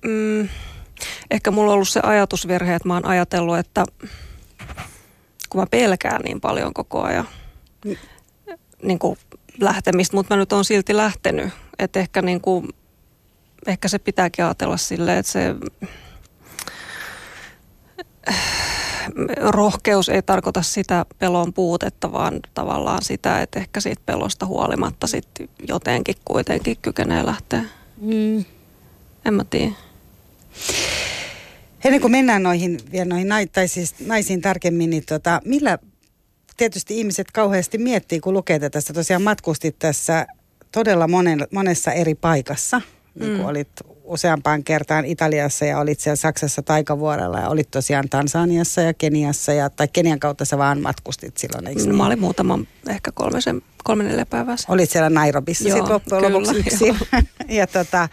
mm, 0.05 0.49
ehkä 1.31 1.51
mulla 1.51 1.71
on 1.71 1.73
ollut 1.73 1.89
se 1.89 1.99
ajatusvirhe, 2.03 2.75
että 2.75 2.87
mä 2.87 2.93
oon 2.93 3.05
ajatellut, 3.05 3.57
että 3.57 3.85
kun 5.49 5.61
mä 5.61 5.67
pelkään 5.71 6.21
niin 6.21 6.41
paljon 6.41 6.73
koko 6.73 7.01
ajan, 7.01 7.27
mm 7.85 7.95
niin 8.83 8.99
kuin 8.99 9.17
lähtemistä, 9.59 10.17
mutta 10.17 10.35
mä 10.35 10.39
nyt 10.39 10.53
on 10.53 10.65
silti 10.65 10.97
lähtenyt. 10.97 11.49
Että 11.79 11.99
ehkä, 11.99 12.21
niin 12.21 12.41
kuin, 12.41 12.69
ehkä 13.67 13.87
se 13.87 13.99
pitääkin 13.99 14.45
ajatella 14.45 14.77
silleen, 14.77 15.17
että 15.17 15.31
se... 15.31 15.55
rohkeus 19.37 20.09
ei 20.09 20.21
tarkoita 20.21 20.61
sitä 20.61 21.05
pelon 21.19 21.53
puutetta, 21.53 22.11
vaan 22.11 22.39
tavallaan 22.53 23.01
sitä, 23.01 23.41
että 23.41 23.59
ehkä 23.59 23.79
siitä 23.79 24.01
pelosta 24.05 24.45
huolimatta 24.45 25.07
sitten 25.07 25.49
jotenkin 25.67 26.15
kuitenkin 26.25 26.77
kykenee 26.81 27.25
lähteä. 27.25 27.63
Mm. 28.01 28.45
En 29.25 29.33
mä 29.33 29.43
tiedä. 29.43 29.71
Ennen 31.83 32.01
kuin 32.01 32.11
mennään 32.11 32.43
noihin, 32.43 32.79
vielä 32.91 33.05
noihin 33.05 33.49
tai 33.53 33.67
siis 33.67 33.95
naisiin 33.99 34.41
tarkemmin, 34.41 34.89
niin 34.89 35.05
tota, 35.05 35.41
millä 35.45 35.77
tietysti 36.59 36.97
ihmiset 36.97 37.31
kauheasti 37.31 37.77
miettii, 37.77 38.19
kun 38.19 38.33
lukee 38.33 38.59
tätä. 38.59 38.79
Tosiaan 38.93 39.21
matkustit 39.21 39.79
tässä 39.79 40.27
todella 40.71 41.07
monen, 41.07 41.47
monessa 41.51 41.91
eri 41.91 42.15
paikassa. 42.15 42.81
Niin 43.15 43.31
kuin 43.31 43.41
mm. 43.41 43.45
olit 43.45 43.67
useampaan 44.03 44.63
kertaan 44.63 45.05
Italiassa 45.05 45.65
ja 45.65 45.79
olit 45.79 45.99
siellä 45.99 46.15
Saksassa 46.15 46.61
taikavuorella 46.61 47.39
ja 47.39 47.49
olit 47.49 47.71
tosiaan 47.71 48.09
Tansaniassa 48.09 48.81
ja 48.81 48.93
Keniassa. 48.93 49.53
Ja, 49.53 49.69
tai 49.69 49.87
Kenian 49.87 50.19
kautta 50.19 50.45
sä 50.45 50.57
vaan 50.57 50.81
matkustit 50.81 51.37
silloin, 51.37 51.67
eikö 51.67 51.81
niin? 51.81 51.95
Mä 51.95 52.05
olin 52.05 52.19
muutama, 52.19 52.59
ehkä 52.89 53.11
kolmisen, 53.11 53.61
kolme 53.83 54.03
neljä 54.03 54.25
päivää 54.25 54.55
Olit 54.67 54.89
siellä 54.89 55.09
Nairobissa 55.09 55.63
sitten 55.63 55.89
loppujen 55.89 56.33
lopuksi 56.33 56.57
yksin. 56.59 56.97
ja, 57.59 57.67
tota, 57.67 58.09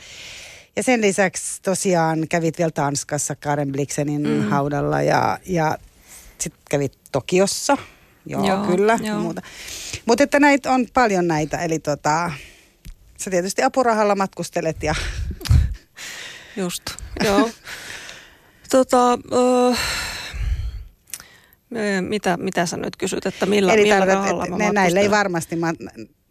ja 0.76 0.82
sen 0.82 1.00
lisäksi 1.00 1.62
tosiaan 1.62 2.28
kävit 2.28 2.58
vielä 2.58 2.70
Tanskassa 2.70 3.34
Karen 3.34 3.72
Blixenin 3.72 4.28
mm. 4.28 4.42
haudalla 4.42 5.02
ja, 5.02 5.38
ja 5.46 5.78
sitten 6.38 6.62
kävit 6.70 6.92
Tokiossa. 7.12 7.76
Joo, 8.26 8.46
joo 8.46 8.66
kyllä. 8.66 8.98
Joo. 9.02 9.20
Muuta. 9.20 9.42
Mutta 10.06 10.24
että 10.24 10.40
näitä 10.40 10.72
on 10.72 10.86
paljon 10.94 11.28
näitä, 11.28 11.58
eli 11.58 11.78
tota, 11.78 12.30
sä 13.18 13.30
tietysti 13.30 13.62
apurahalla 13.62 14.14
matkustelet 14.14 14.82
ja... 14.82 14.94
Just, 16.56 16.82
joo. 17.24 17.50
tota, 18.70 19.18
uh, 19.32 19.78
mitä, 22.00 22.36
mitä 22.36 22.66
sä 22.66 22.76
nyt 22.76 22.96
kysyt, 22.96 23.26
että 23.26 23.46
millä, 23.46 23.72
Eli 23.72 23.82
millä 23.82 23.98
tarvitset, 23.98 24.22
rahalla 24.22 24.44
että 24.44 24.58
ne, 24.58 24.72
näille 24.72 25.00
ei 25.00 25.10
varmasti, 25.10 25.56
mä, 25.56 25.72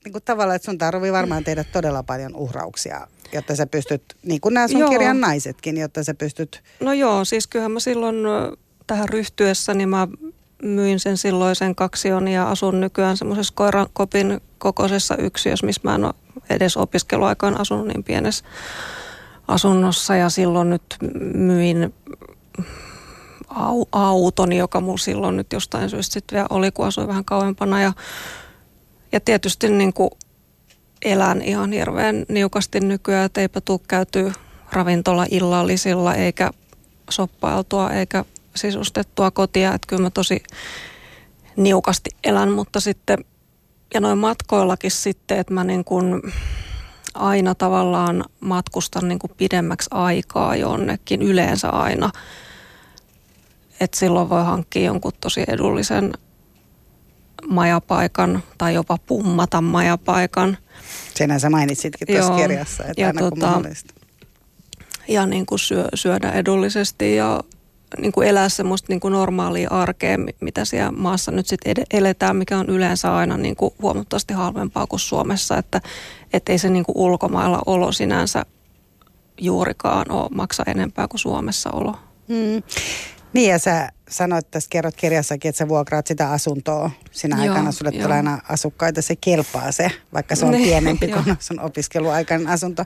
niin 0.05 0.11
kuin 0.11 0.23
tavallaan, 0.23 0.55
että 0.55 0.65
sun 0.65 0.77
tarvii 0.77 1.11
varmaan 1.11 1.43
tehdä 1.43 1.63
todella 1.63 2.03
paljon 2.03 2.35
uhrauksia, 2.35 3.07
jotta 3.33 3.55
sä 3.55 3.67
pystyt, 3.67 4.03
niin 4.23 4.41
kuin 4.41 4.53
nämä 4.53 4.67
sun 4.67 4.79
joo. 4.79 4.89
kirjan 4.89 5.21
naisetkin, 5.21 5.77
jotta 5.77 6.03
sä 6.03 6.13
pystyt... 6.13 6.63
No 6.79 6.93
joo, 6.93 7.25
siis 7.25 7.47
kyllähän 7.47 7.71
mä 7.71 7.79
silloin 7.79 8.15
tähän 8.87 9.09
ryhtyessä, 9.09 9.73
niin 9.73 9.89
mä 9.89 10.07
myin 10.63 10.99
sen 10.99 11.17
silloisen 11.17 11.75
kaksion 11.75 12.27
ja 12.27 12.49
asun 12.49 12.81
nykyään 12.81 13.17
semmoisessa 13.17 13.53
koirankopin 13.55 14.41
kokoisessa 14.57 15.17
yksiössä, 15.17 15.65
missä 15.65 15.81
mä 15.83 15.95
en 15.95 16.05
ole 16.05 16.13
edes 16.49 16.77
opiskeluaikaan 16.77 17.61
asunut 17.61 17.87
niin 17.87 18.03
pienessä 18.03 18.45
asunnossa. 19.47 20.15
Ja 20.15 20.29
silloin 20.29 20.69
nyt 20.69 20.97
myin 21.33 21.93
au, 23.91 24.31
joka 24.57 24.81
mulla 24.81 24.97
silloin 24.97 25.37
nyt 25.37 25.53
jostain 25.53 25.89
syystä 25.89 26.13
sitten 26.13 26.35
vielä 26.35 26.47
oli, 26.49 26.71
kun 26.71 26.85
asuin 26.85 27.07
vähän 27.07 27.25
kauempana. 27.25 27.81
Ja, 27.81 27.93
ja 29.11 29.19
tietysti 29.19 29.69
niin 29.69 29.93
kuin 29.93 30.09
elän 31.05 31.41
ihan 31.41 31.71
hirveän 31.71 32.25
niukasti 32.29 32.79
nykyään, 32.79 33.25
että 33.25 33.41
eipä 33.41 33.61
tule 33.61 33.79
käyty 33.87 34.31
ravintola 34.71 35.25
illallisilla 35.31 36.13
eikä 36.13 36.51
soppailtua 37.09 37.89
eikä 37.89 38.25
sisustettua 38.55 39.31
kotia, 39.31 39.73
että 39.73 39.87
kyllä 39.87 40.01
mä 40.01 40.09
tosi 40.09 40.43
niukasti 41.55 42.09
elän, 42.23 42.51
mutta 42.51 42.79
sitten 42.79 43.25
ja 43.93 43.99
noin 43.99 44.17
matkoillakin 44.17 44.91
sitten, 44.91 45.39
että 45.39 45.53
mä 45.53 45.63
niin 45.63 45.83
kuin 45.83 46.21
aina 47.13 47.55
tavallaan 47.55 48.25
matkustan 48.39 49.07
niin 49.07 49.19
kuin 49.19 49.31
pidemmäksi 49.37 49.89
aikaa 49.91 50.55
jonnekin, 50.55 51.21
yleensä 51.21 51.69
aina. 51.69 52.11
Että 53.79 53.99
silloin 53.99 54.29
voi 54.29 54.43
hankkia 54.43 54.85
jonkun 54.85 55.11
tosi 55.21 55.43
edullisen 55.47 56.13
majapaikan 57.47 58.43
tai 58.57 58.73
jopa 58.73 58.97
pummata 59.05 59.61
majapaikan. 59.61 60.57
Senhän 61.15 61.39
sä 61.39 61.49
mainitsitkin 61.49 62.07
tuossa 62.07 62.35
kirjassa, 62.35 62.83
että 62.83 63.01
ja 63.01 63.07
aina 63.07 63.21
tota, 63.21 63.47
mahdollista. 63.47 63.93
Ja 65.07 65.25
niin 65.25 65.45
kuin 65.45 65.59
syö, 65.59 65.87
syödä 65.95 66.31
edullisesti 66.31 67.15
ja 67.15 67.43
niin 67.99 68.11
kuin 68.11 68.27
elää 68.27 68.49
semmoista 68.49 68.85
niin 68.89 68.99
kuin 68.99 69.11
normaalia 69.11 69.69
arkea, 69.71 70.17
mitä 70.41 70.65
siellä 70.65 70.91
maassa 70.91 71.31
nyt 71.31 71.47
sitten 71.47 71.73
eletään, 71.93 72.35
mikä 72.35 72.57
on 72.57 72.69
yleensä 72.69 73.15
aina 73.15 73.37
niin 73.37 73.55
kuin 73.55 73.73
huomattavasti 73.81 74.33
halvempaa 74.33 74.87
kuin 74.87 74.99
Suomessa, 74.99 75.57
että 75.57 75.81
et 76.33 76.49
ei 76.49 76.57
se 76.57 76.69
niin 76.69 76.85
kuin 76.85 76.97
ulkomailla 76.97 77.61
olo 77.65 77.91
sinänsä 77.91 78.45
juurikaan 79.41 80.11
ole 80.11 80.29
maksa 80.35 80.63
enempää 80.67 81.07
kuin 81.07 81.19
Suomessa 81.19 81.71
olo. 81.71 81.95
Mm. 82.27 82.63
Niin 83.33 83.51
ja 83.51 83.59
sä 83.59 83.89
sanoit 84.09 84.51
tässä, 84.51 84.69
kerrot 84.69 84.95
kirjassakin, 84.95 85.49
että 85.49 85.57
sä 85.57 85.67
vuokraat 85.67 86.07
sitä 86.07 86.31
asuntoa 86.31 86.91
sinä 87.11 87.43
joo, 87.43 87.53
aikana, 87.53 87.71
sulle 87.71 87.91
tulee 87.91 88.17
aina 88.17 88.41
asukkaita, 88.49 89.01
se 89.01 89.15
kelpaa 89.15 89.71
se, 89.71 89.91
vaikka 90.13 90.35
se 90.35 90.45
on 90.45 90.51
niin, 90.51 90.63
pienempi 90.63 91.07
kuin 91.13 91.37
sun 91.39 91.59
opiskeluaikainen 91.59 92.47
asunto. 92.47 92.83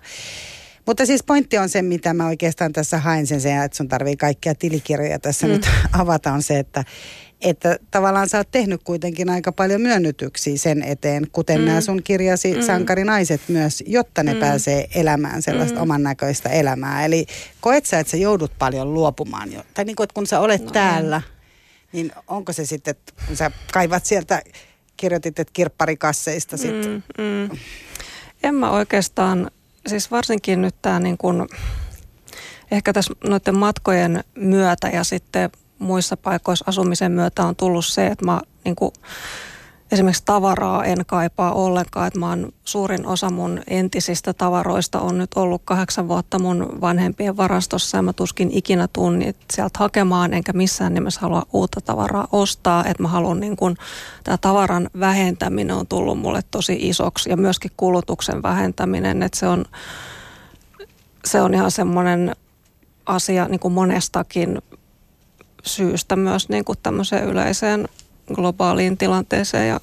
Mutta 0.86 1.06
siis 1.06 1.24
pointti 1.24 1.58
on 1.58 1.70
se, 1.70 1.82
mitä 1.82 2.14
mä 2.14 2.28
oikeastaan 2.28 2.74
tässä 2.74 2.98
haen 2.98 3.28
sen, 3.28 3.42
sen 3.42 3.62
että 3.62 3.78
sun 3.78 3.88
tarvii 3.88 4.16
kaikkia 4.16 4.56
tilikirjoja 4.56 5.20
tässä 5.20 5.48
mm. 5.48 5.54
nyt 5.54 5.70
avata, 6.02 6.34
on 6.34 6.44
se, 6.44 6.60
että, 6.60 6.84
että 7.42 7.80
tavallaan 7.92 8.30
sä 8.30 8.38
oot 8.38 8.52
tehnyt 8.52 8.84
kuitenkin 8.84 9.30
aika 9.30 9.52
paljon 9.52 9.82
myönnytyksiä 9.82 10.58
sen 10.58 10.84
eteen, 10.84 11.28
kuten 11.32 11.60
mm. 11.60 11.66
nämä 11.66 11.82
sun 11.82 12.04
kirjasi 12.04 12.54
mm. 12.54 12.62
sankarinaiset 12.62 13.42
myös, 13.48 13.84
jotta 13.88 14.24
ne 14.24 14.34
mm. 14.34 14.40
pääsee 14.40 14.88
elämään 14.96 15.42
sellaista 15.42 15.76
mm. 15.76 15.82
oman 15.82 16.04
näköistä 16.04 16.50
elämää. 16.50 17.06
Eli 17.06 17.26
koet 17.62 17.86
sä, 17.86 18.00
että 18.00 18.12
sä 18.12 18.18
joudut 18.18 18.52
paljon 18.60 18.94
luopumaan 18.94 19.54
jo, 19.54 19.64
tai 19.74 19.86
niin 19.86 19.96
kuin, 19.96 20.04
että 20.04 20.14
kun 20.14 20.28
sä 20.28 20.40
olet 20.40 20.66
no, 20.66 20.72
täällä, 20.72 21.22
niin 21.92 22.12
onko 22.28 22.54
se 22.54 22.66
sitten, 22.66 22.92
että 22.92 23.14
kun 23.28 23.36
sä 23.36 23.52
kaivat 23.74 24.06
sieltä, 24.06 24.42
kirjoitit, 24.98 25.40
että 25.40 25.54
kirpparikasseista 25.54 26.58
sitten? 26.58 27.04
Mm, 27.18 27.24
mm. 27.24 27.58
En 28.44 28.56
mä 28.56 28.72
oikeastaan 28.72 29.52
siis 29.88 30.12
varsinkin 30.12 30.62
nyt 30.62 30.76
tämä 30.82 31.00
niin 31.00 31.18
kuin, 31.18 31.48
ehkä 32.72 32.94
tässä 32.94 33.14
noiden 33.24 33.56
matkojen 33.56 34.24
myötä 34.36 34.88
ja 34.88 35.04
sitten 35.04 35.50
muissa 35.80 36.18
paikoissa 36.18 36.66
asumisen 36.68 37.12
myötä 37.12 37.44
on 37.44 37.56
tullut 37.56 37.86
se, 37.86 38.08
että 38.08 38.26
mä 38.26 38.42
niin 38.66 38.76
kuin, 38.76 38.92
esimerkiksi 39.92 40.24
tavaraa 40.26 40.86
en 40.86 41.06
kaipaa 41.08 41.52
ollenkaan, 41.52 42.08
että 42.08 42.20
mä 42.20 42.30
oon, 42.30 42.52
suurin 42.64 43.08
osa 43.08 43.30
mun 43.30 43.62
entisistä 43.68 44.34
tavaroista 44.34 45.00
on 45.00 45.18
nyt 45.18 45.34
ollut 45.36 45.62
kahdeksan 45.66 46.08
vuotta 46.08 46.40
mun 46.40 46.78
vanhempien 46.82 47.38
varastossa 47.38 47.98
ja 47.98 48.02
mä 48.02 48.14
tuskin 48.14 48.52
ikinä 48.52 48.88
tuun 48.94 49.24
sieltä 49.54 49.80
hakemaan, 49.80 50.34
enkä 50.34 50.54
missään 50.54 50.94
nimessä 50.94 51.22
halua 51.22 51.46
uutta 51.54 51.82
tavaraa 51.82 52.28
ostaa, 52.32 52.86
että 52.86 53.04
mä 53.04 53.10
haluan 53.10 53.40
niin 53.40 53.58
kun, 53.58 53.76
tämä 54.24 54.38
tavaran 54.38 54.90
vähentäminen 55.00 55.76
on 55.76 55.88
tullut 55.88 56.20
mulle 56.20 56.42
tosi 56.52 56.78
isoksi 56.82 57.30
ja 57.30 57.38
myöskin 57.38 57.72
kulutuksen 57.78 58.44
vähentäminen, 58.44 59.24
että 59.24 59.40
se 59.40 59.48
on, 59.48 59.66
se 61.26 61.42
on 61.42 61.54
ihan 61.54 61.72
semmoinen 61.72 62.36
asia 63.06 63.48
niin 63.48 63.60
kuin 63.60 63.74
monestakin 63.74 64.62
syystä 65.66 66.16
myös 66.16 66.50
niin 66.50 66.66
kuin 66.66 66.78
tämmöiseen 66.84 67.24
yleiseen 67.24 67.88
globaaliin 68.34 68.98
tilanteeseen 68.98 69.68
ja 69.68 69.80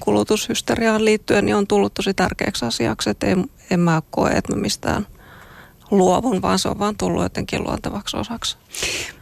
kulutushysteriaan 0.00 1.04
liittyen 1.04 1.44
niin 1.44 1.56
on 1.56 1.66
tullut 1.66 1.94
tosi 1.94 2.14
tärkeäksi 2.14 2.64
asiaksi, 2.64 3.10
että 3.10 3.26
en, 3.26 3.44
en 3.70 3.80
mä 3.80 4.02
koe, 4.10 4.30
että 4.30 4.52
mä 4.52 4.60
mistään 4.60 5.06
luovun, 5.90 6.42
vaan 6.42 6.58
se 6.58 6.68
on 6.68 6.78
vaan 6.78 6.96
tullut 6.96 7.22
jotenkin 7.22 7.64
luontevaksi 7.64 8.16
osaksi. 8.16 8.56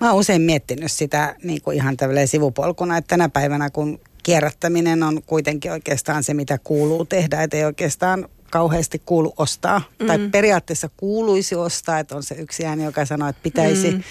Mä 0.01 0.11
oon 0.11 0.21
usein 0.21 0.43
miettinyt 0.43 0.93
sitä 0.93 1.37
niin 1.43 1.63
kuin 1.63 1.77
ihan 1.77 1.97
tällainen 1.97 2.29
sivupolkuna, 2.29 2.97
että 2.97 3.09
tänä 3.09 3.29
päivänä 3.29 3.71
kun 3.71 4.01
kierrättäminen 4.23 5.03
on 5.03 5.23
kuitenkin 5.27 5.73
oikeastaan 5.73 6.23
se, 6.23 6.35
mitä 6.35 6.59
kuuluu 6.65 7.05
tehdä, 7.05 7.43
että 7.43 7.57
ei 7.57 7.65
oikeastaan 7.65 8.29
kauheasti 8.51 9.03
kuulu 9.07 9.35
ostaa. 9.37 9.83
Mm. 10.01 10.07
Tai 10.07 10.19
periaatteessa 10.19 10.91
kuuluisi 10.97 11.55
ostaa, 11.55 11.99
että 11.99 12.17
on 12.17 12.23
se 12.23 12.35
yksi 12.35 12.67
ääni, 12.67 12.85
joka 12.85 13.05
sanoo, 13.05 13.29
että 13.29 13.43
pitäisi 13.43 13.91
mm 13.91 14.03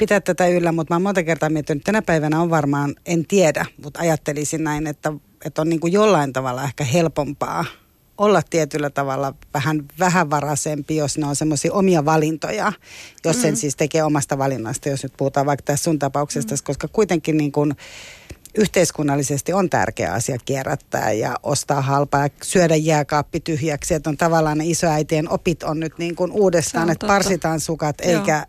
pitää 0.00 0.20
tätä 0.20 0.48
yllä, 0.48 0.72
mutta 0.72 0.94
mä 0.94 0.96
oon 0.96 1.02
monta 1.02 1.22
kertaa 1.22 1.50
miettinyt, 1.50 1.80
että 1.80 1.92
tänä 1.92 2.02
päivänä 2.02 2.40
on 2.40 2.50
varmaan, 2.50 2.94
en 3.06 3.26
tiedä, 3.26 3.66
mutta 3.84 4.00
ajattelisin 4.00 4.64
näin, 4.64 4.86
että, 4.86 5.12
että 5.44 5.62
on 5.62 5.68
niin 5.68 5.80
kuin 5.80 5.92
jollain 5.92 6.32
tavalla 6.32 6.64
ehkä 6.64 6.84
helpompaa 6.84 7.64
olla 8.18 8.42
tietyllä 8.50 8.90
tavalla 8.90 9.34
vähän 9.54 9.84
vähävaraisempi, 9.98 10.96
jos 10.96 11.18
ne 11.18 11.26
on 11.26 11.36
semmoisia 11.36 11.72
omia 11.72 12.04
valintoja, 12.04 12.72
jos 13.24 13.36
mm. 13.36 13.42
sen 13.42 13.56
siis 13.56 13.76
tekee 13.76 14.02
omasta 14.02 14.38
valinnasta, 14.38 14.88
jos 14.88 15.02
nyt 15.02 15.12
puhutaan 15.16 15.46
vaikka 15.46 15.62
tässä 15.62 15.84
sun 15.84 15.98
tapauksesta, 15.98 16.54
mm. 16.54 16.58
koska 16.64 16.88
kuitenkin 16.88 17.36
niin 17.36 17.52
kuin 17.52 17.74
yhteiskunnallisesti 18.54 19.52
on 19.52 19.70
tärkeä 19.70 20.12
asia 20.12 20.38
kierrättää 20.44 21.12
ja 21.12 21.36
ostaa 21.42 21.80
halpaa 21.80 22.22
ja 22.22 22.28
syödä 22.42 22.76
jääkaappi 22.76 23.40
tyhjäksi, 23.40 23.94
että 23.94 24.10
on 24.10 24.16
tavallaan 24.16 24.58
ne 24.58 24.64
isoäitien 24.66 25.32
opit 25.32 25.62
on 25.62 25.80
nyt 25.80 25.98
niin 25.98 26.16
kuin 26.16 26.32
uudestaan, 26.32 26.90
että 26.90 27.06
parsitaan 27.06 27.60
sukat 27.60 27.96
Joo. 28.04 28.12
eikä 28.12 28.46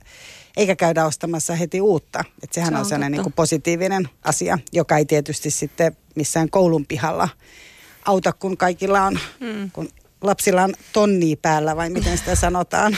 eikä 0.57 0.75
käydä 0.75 1.05
ostamassa 1.05 1.55
heti 1.55 1.81
uutta. 1.81 2.23
Että 2.43 2.53
sehän 2.53 2.69
Se 2.69 2.75
on, 2.75 2.79
on 2.79 2.85
sellainen 2.85 3.11
niin 3.11 3.23
kuin 3.23 3.33
positiivinen 3.33 4.09
asia, 4.23 4.57
joka 4.71 4.97
ei 4.97 5.05
tietysti 5.05 5.51
sitten 5.51 5.97
missään 6.15 6.49
koulun 6.49 6.85
pihalla 6.85 7.29
auta, 8.05 8.33
kun 8.33 8.57
kaikilla 8.57 9.01
on, 9.01 9.19
mm. 9.39 9.71
kun 9.71 9.89
lapsilla 10.21 10.63
on 10.63 10.73
tonni 10.93 11.35
päällä 11.35 11.75
vai 11.75 11.89
miten 11.89 12.17
sitä 12.17 12.35
sanotaan. 12.35 12.97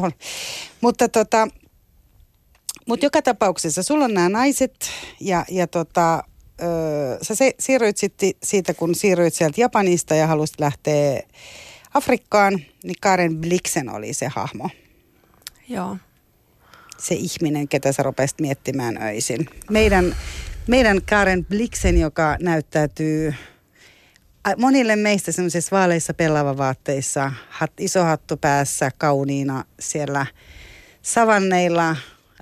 Mutta 0.80 1.08
tota, 1.08 1.48
Mutta 2.86 3.06
joka 3.06 3.22
tapauksessa, 3.22 3.82
sulla 3.82 4.04
on 4.04 4.14
nämä 4.14 4.28
naiset 4.28 4.90
ja, 5.20 5.44
ja 5.48 5.66
tota, 5.66 6.22
öö, 6.62 7.18
sä 7.22 7.34
se, 7.34 7.54
siirryit 7.58 7.96
sitten 7.96 8.30
siitä, 8.42 8.74
kun 8.74 8.94
siirryit 8.94 9.34
sieltä 9.34 9.60
Japanista 9.60 10.14
ja 10.14 10.26
halusit 10.26 10.60
lähteä 10.60 11.22
Afrikkaan, 11.94 12.52
niin 12.84 12.96
Karen 13.00 13.36
Blixen 13.36 13.88
oli 13.88 14.12
se 14.12 14.28
hahmo. 14.28 14.70
Joo. 15.68 15.96
Se 17.00 17.14
ihminen, 17.14 17.68
ketä 17.68 17.92
sä 17.92 18.02
rupesit 18.02 18.40
miettimään 18.40 19.02
öisin. 19.02 19.48
Meidän, 19.70 20.16
meidän 20.66 21.00
Karen 21.02 21.44
Blixen, 21.44 22.00
joka 22.00 22.36
näyttäytyy 22.40 23.34
monille 24.56 24.96
meistä 24.96 25.32
semmoisissa 25.32 25.76
vaaleissa 25.76 26.14
vaatteissa, 26.56 27.32
hat, 27.48 27.72
iso 27.80 28.04
hattu 28.04 28.36
päässä, 28.36 28.90
kauniina 28.98 29.64
siellä 29.80 30.26
savanneilla 31.02 31.96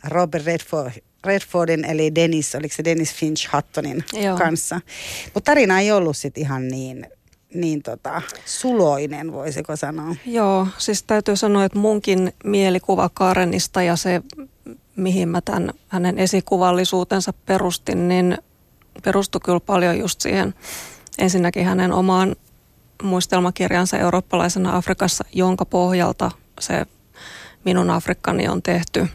Robert 0.04 0.46
Redford, 0.46 0.92
Redfordin 1.24 1.84
eli 1.84 2.14
Dennis, 2.14 2.54
oliko 2.54 2.74
se 2.74 2.84
Dennis 2.84 3.14
Finch 3.14 3.48
Hattonin 3.48 4.04
Joo. 4.12 4.38
kanssa. 4.38 4.80
Mutta 5.34 5.50
tarina 5.50 5.80
ei 5.80 5.92
ollut 5.92 6.16
sitten 6.16 6.40
ihan 6.42 6.68
niin 6.68 7.06
niin 7.54 7.82
tota, 7.82 8.22
suloinen, 8.44 9.32
voisiko 9.32 9.76
sanoa. 9.76 10.16
Joo, 10.26 10.68
siis 10.78 11.02
täytyy 11.02 11.36
sanoa, 11.36 11.64
että 11.64 11.78
munkin 11.78 12.32
mielikuva 12.44 13.10
Karenista 13.14 13.82
ja 13.82 13.96
se, 13.96 14.22
mihin 14.96 15.28
mä 15.28 15.40
tämän 15.40 15.70
hänen 15.88 16.18
esikuvallisuutensa 16.18 17.32
perustin, 17.32 18.08
niin 18.08 18.38
perustui 19.04 19.40
kyllä 19.44 19.60
paljon 19.60 19.98
just 19.98 20.20
siihen 20.20 20.54
ensinnäkin 21.18 21.66
hänen 21.66 21.92
omaan 21.92 22.36
muistelmakirjansa 23.02 23.98
eurooppalaisena 23.98 24.76
Afrikassa, 24.76 25.24
jonka 25.32 25.64
pohjalta 25.64 26.30
se 26.60 26.86
minun 27.64 27.90
Afrikkani 27.90 28.48
on 28.48 28.62
tehty. 28.62 29.08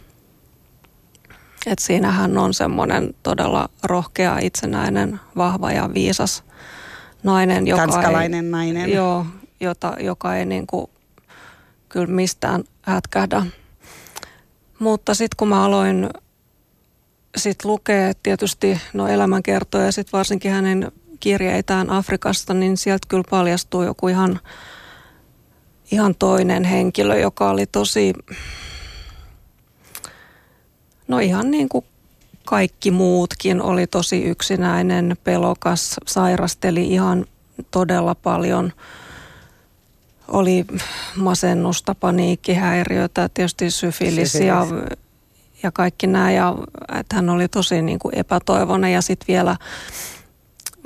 Et 1.66 1.80
siinähän 1.80 2.38
on 2.38 2.54
semmoinen 2.54 3.14
todella 3.24 3.70
rohkea, 3.84 4.40
itsenäinen, 4.40 5.20
vahva 5.38 5.72
ja 5.72 5.90
viisas 5.94 6.44
nainen, 7.24 7.68
joka 7.68 7.82
Tanskalainen 7.82 8.46
ei, 8.46 8.52
nainen. 8.52 8.92
Joo, 8.92 9.26
jota, 9.60 9.96
joka 10.00 10.36
ei 10.36 10.46
niin 10.46 10.68
kuin, 10.68 10.88
kyllä 11.90 12.08
mistään 12.08 12.64
hätkähdä. 12.82 13.46
Mutta 14.82 15.14
sitten 15.14 15.38
kun 15.38 15.48
mä 15.48 15.64
aloin 15.64 16.10
sit 17.38 17.66
lukea 17.66 18.14
tietysti 18.24 18.82
no 18.94 19.08
elämänkertoja 19.08 19.86
ja 19.86 19.92
sitten 19.92 20.18
varsinkin 20.18 20.52
hänen 20.52 20.92
kirjeitään 21.20 21.90
Afrikasta, 21.90 22.54
niin 22.54 22.78
sieltä 22.78 23.08
kyllä 23.08 23.24
paljastuu 23.30 23.84
joku 23.84 24.08
ihan, 24.08 24.40
ihan 25.92 26.16
toinen 26.16 26.64
henkilö, 26.64 27.18
joka 27.18 27.50
oli 27.50 27.66
tosi, 27.66 28.14
no 31.08 31.20
ihan 31.20 31.52
niin 31.52 31.70
kuin 31.70 31.86
kaikki 32.46 32.92
muutkin 32.92 33.62
oli 33.62 33.88
tosi 33.88 34.24
yksinäinen, 34.24 35.18
pelokas, 35.24 35.96
sairasteli 36.08 36.88
ihan 36.88 37.26
todella 37.72 38.16
paljon. 38.16 38.74
Oli 40.34 40.66
masennusta, 41.16 41.96
paniikkihäiriötä, 41.96 43.30
tietysti 43.34 43.72
syfilis 43.72 44.36
ja, 44.36 44.68
ja 45.64 45.72
kaikki 45.72 46.08
nämä. 46.08 46.32
Ja 46.32 46.56
että 47.00 47.16
hän 47.16 47.30
oli 47.30 47.48
tosi 47.48 47.82
niin 47.82 48.00
kuin 48.00 48.18
epätoivoinen 48.18 48.94
ja 48.94 49.02
sitten 49.02 49.28
vielä 49.28 49.56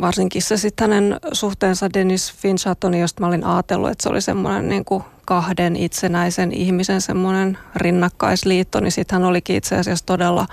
varsinkin 0.02 0.42
se 0.42 0.58
sitten 0.58 0.92
hänen 0.92 1.20
suhteensa 1.32 1.94
Dennis 1.94 2.34
Finchatoni, 2.34 3.00
josta 3.00 3.22
mä 3.22 3.28
olin 3.28 3.44
ajatellut, 3.44 3.90
että 3.90 4.04
se 4.04 4.10
oli 4.10 4.22
semmoinen 4.22 4.70
niin 4.70 4.86
kuin 4.86 5.04
kahden 5.26 5.76
itsenäisen 5.76 6.54
ihmisen 6.54 7.02
semmoinen 7.02 7.58
rinnakkaisliitto, 7.76 8.80
niin 8.80 8.92
sitten 8.92 9.16
hän 9.16 9.30
olikin 9.30 9.56
itse 9.56 9.76
asiassa 9.76 10.06
todella 10.06 10.48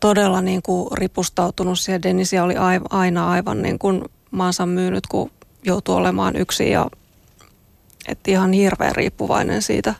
todella 0.00 0.40
niin 0.40 0.62
kuin 0.62 0.88
ripustautunut 0.92 1.78
siihen. 1.78 2.02
Denisia 2.02 2.44
oli 2.44 2.54
aina 2.90 3.30
aivan 3.30 3.62
niin 3.62 3.78
kuin 3.78 4.04
maansa 4.30 4.66
myynyt, 4.66 5.06
kun 5.06 5.30
joutui 5.64 5.96
olemaan 5.96 6.36
yksin 6.36 6.70
ja 6.70 6.86
että 8.08 8.30
ihan 8.30 8.52
hirveän 8.52 8.96
riippuvainen 8.96 9.62
siitä, 9.62 9.94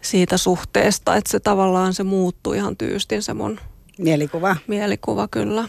siitä 0.00 0.36
suhteesta, 0.36 1.16
että 1.16 1.30
se 1.30 1.40
tavallaan 1.40 1.94
se 1.94 2.02
muuttui 2.02 2.56
ihan 2.56 2.76
tyystin 2.76 3.22
se 3.22 3.34
mun 3.34 3.60
mielikuva. 3.98 4.56
Mielikuva 4.66 5.28
kyllä. 5.28 5.68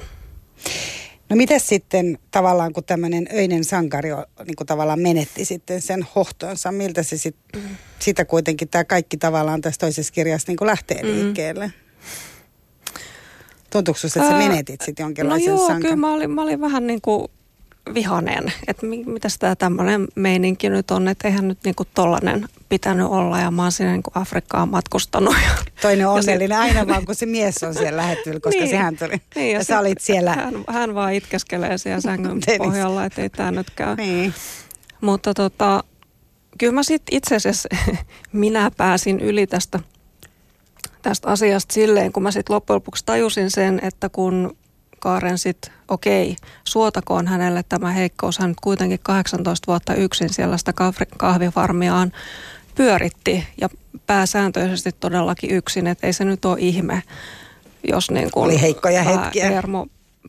No 1.29 1.35
miten 1.35 1.59
sitten 1.59 2.17
tavallaan, 2.31 2.73
kun 2.73 2.83
tämmöinen 2.83 3.27
öinen 3.33 3.63
sankari 3.63 4.09
niin 4.45 4.55
kuin 4.55 4.67
tavallaan 4.67 4.99
menetti 4.99 5.45
sitten 5.45 5.81
sen 5.81 6.07
hohtonsa, 6.15 6.71
miltä 6.71 7.03
se 7.03 7.17
sit, 7.17 7.35
mm. 7.55 7.61
sitä 7.99 8.25
kuitenkin 8.25 8.69
tämä 8.69 8.83
kaikki 8.83 9.17
tavallaan 9.17 9.61
tässä 9.61 9.79
toisessa 9.79 10.13
kirjassa 10.13 10.51
niin 10.51 10.57
kuin 10.57 10.67
lähtee 10.67 11.03
mm. 11.03 11.09
liikkeelle? 11.09 11.73
Tuntuuko 13.69 13.99
että 14.07 14.29
sä 14.29 14.37
menetit 14.37 14.81
sitten 14.81 15.03
jonkinlaisen 15.03 15.49
No 15.49 15.55
joo, 15.55 15.67
sankan? 15.67 15.81
kyllä 15.81 15.95
mä 15.95 16.13
olin, 16.13 16.31
mä 16.31 16.41
olin 16.41 16.61
vähän 16.61 16.87
niin 16.87 17.01
kuin 17.01 17.27
vihanen, 17.93 18.53
että 18.67 18.85
mitä 18.85 19.27
tämä 19.39 19.55
tämmöinen 19.55 20.07
meininki 20.15 20.69
nyt 20.69 20.91
on, 20.91 21.07
että 21.07 21.27
eihän 21.27 21.47
nyt 21.47 21.57
niinku 21.65 21.85
tollanen 21.93 22.49
pitänyt 22.69 23.07
olla 23.07 23.39
ja 23.39 23.51
mä 23.51 23.61
oon 23.61 23.71
sinne 23.71 23.91
niinku 23.91 24.11
Afrikkaan 24.15 24.69
matkustanut. 24.69 25.35
Toinen 25.81 26.07
on 26.07 26.13
onnellinen 26.13 26.57
aina 26.57 26.87
vaan, 26.87 27.05
kun 27.05 27.15
se 27.15 27.25
mies 27.25 27.63
on 27.63 27.73
siellä 27.73 27.97
lähettynyt, 27.97 28.43
koska 28.43 28.59
niin, 28.59 28.69
sehän 28.69 28.97
tuli. 28.97 29.21
Niin, 29.35 29.51
ja, 29.51 29.57
ja 29.57 29.63
sä 29.63 29.79
olit 29.79 30.01
siellä. 30.01 30.33
Hän, 30.33 30.53
hän 30.67 30.95
vaan 30.95 31.13
itkeskelee 31.13 31.77
siellä 31.77 32.01
sängyn 32.11 32.39
pohjalla, 32.57 33.05
että 33.05 33.21
ei 33.21 33.29
tämä 33.29 33.51
nyt 33.51 33.69
käy. 33.69 33.95
Niin. 33.95 34.33
Mutta 35.01 35.33
tota, 35.33 35.83
kyllä 36.57 36.73
mä 36.73 36.83
sitten 36.83 37.17
itse 37.17 37.35
asiassa, 37.35 37.69
minä 38.31 38.71
pääsin 38.77 39.19
yli 39.19 39.47
tästä 39.47 39.79
tästä 41.01 41.27
asiasta 41.27 41.73
silleen, 41.73 42.13
kun 42.13 42.23
mä 42.23 42.31
sitten 42.31 42.53
loppujen 42.53 42.75
lopuksi 42.75 43.05
tajusin 43.05 43.51
sen, 43.51 43.79
että 43.83 44.09
kun 44.09 44.57
Kaaren 45.03 45.37
sitten, 45.37 45.73
okei, 45.87 46.35
suotakoon 46.63 47.27
hänelle 47.27 47.63
tämä 47.69 47.91
heikkous, 47.91 48.39
hän 48.39 48.55
kuitenkin 48.63 48.99
18 49.03 49.67
vuotta 49.67 49.95
yksin 49.95 50.33
siellä 50.33 50.57
sitä 50.57 50.73
kahvifarmiaan 51.17 52.11
pyöritti 52.75 53.47
ja 53.61 53.69
pääsääntöisesti 54.07 54.91
todellakin 54.99 55.51
yksin, 55.51 55.87
että 55.87 56.07
ei 56.07 56.13
se 56.13 56.25
nyt 56.25 56.45
ole 56.45 56.57
ihme, 56.59 57.03
jos 57.89 58.11
niin 58.11 58.31
kuin 58.31 58.43
oli 58.43 58.61
heikkoja 58.61 59.03
hetkiä. 59.03 59.49
Hermo 59.49 59.87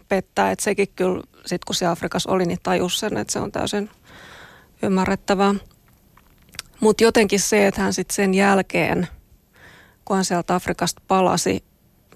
pettää, 0.08 0.50
että 0.50 0.64
sekin 0.64 0.88
kyllä 0.96 1.22
sitten 1.36 1.66
kun 1.66 1.74
se 1.74 1.86
Afrikassa 1.86 2.30
oli, 2.30 2.44
niin 2.44 2.60
tajus 2.62 3.00
sen, 3.00 3.16
että 3.16 3.32
se 3.32 3.38
on 3.38 3.52
täysin 3.52 3.90
ymmärrettävää. 4.82 5.54
Mutta 6.80 7.04
jotenkin 7.04 7.40
se, 7.40 7.66
että 7.66 7.80
hän 7.80 7.92
sitten 7.92 8.14
sen 8.14 8.34
jälkeen– 8.34 9.08
kun 10.04 10.16
hän 10.16 10.24
sieltä 10.24 10.54
Afrikasta 10.54 11.02
palasi 11.08 11.64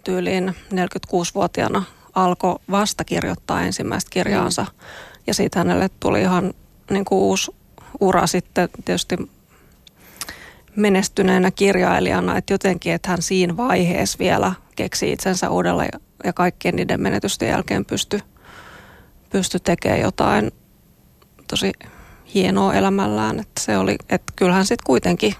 tyyliin 0.05 0.57
46-vuotiaana, 0.75 1.83
alkoi 2.14 2.59
vasta 2.71 3.05
kirjoittaa 3.05 3.62
ensimmäistä 3.62 4.11
kirjaansa. 4.11 4.62
Mm. 4.62 4.79
Ja 5.27 5.35
siitä 5.35 5.59
hänelle 5.59 5.90
tuli 6.01 6.21
ihan 6.21 6.55
niin 6.90 7.05
kuin 7.05 7.18
uusi 7.18 7.51
ura 8.01 8.27
sitten 8.27 8.68
tietysti 8.85 9.16
menestyneenä 10.77 11.51
kirjailijana, 11.51 12.37
että 12.37 12.55
jotenkin, 12.55 12.92
että 12.92 13.11
hän 13.11 13.23
siinä 13.23 13.57
vaiheessa 13.57 14.18
vielä 14.18 14.53
keksi 14.77 15.12
itsensä 15.12 15.51
uudella 15.51 15.85
ja, 16.25 16.33
kaikkien 16.33 16.77
niiden 16.77 17.01
menetysten 17.01 17.49
jälkeen 17.49 17.85
pysty, 17.85 18.21
pysty 19.31 19.59
tekemään 19.61 20.01
jotain 20.01 20.51
tosi 21.49 21.73
hienoa 22.35 22.75
elämällään. 22.75 23.40
Että 23.40 23.61
se 23.61 23.79
oli, 23.79 23.97
että 24.09 24.33
kyllähän 24.37 24.66
sitten 24.66 24.87
kuitenkin 24.87 25.35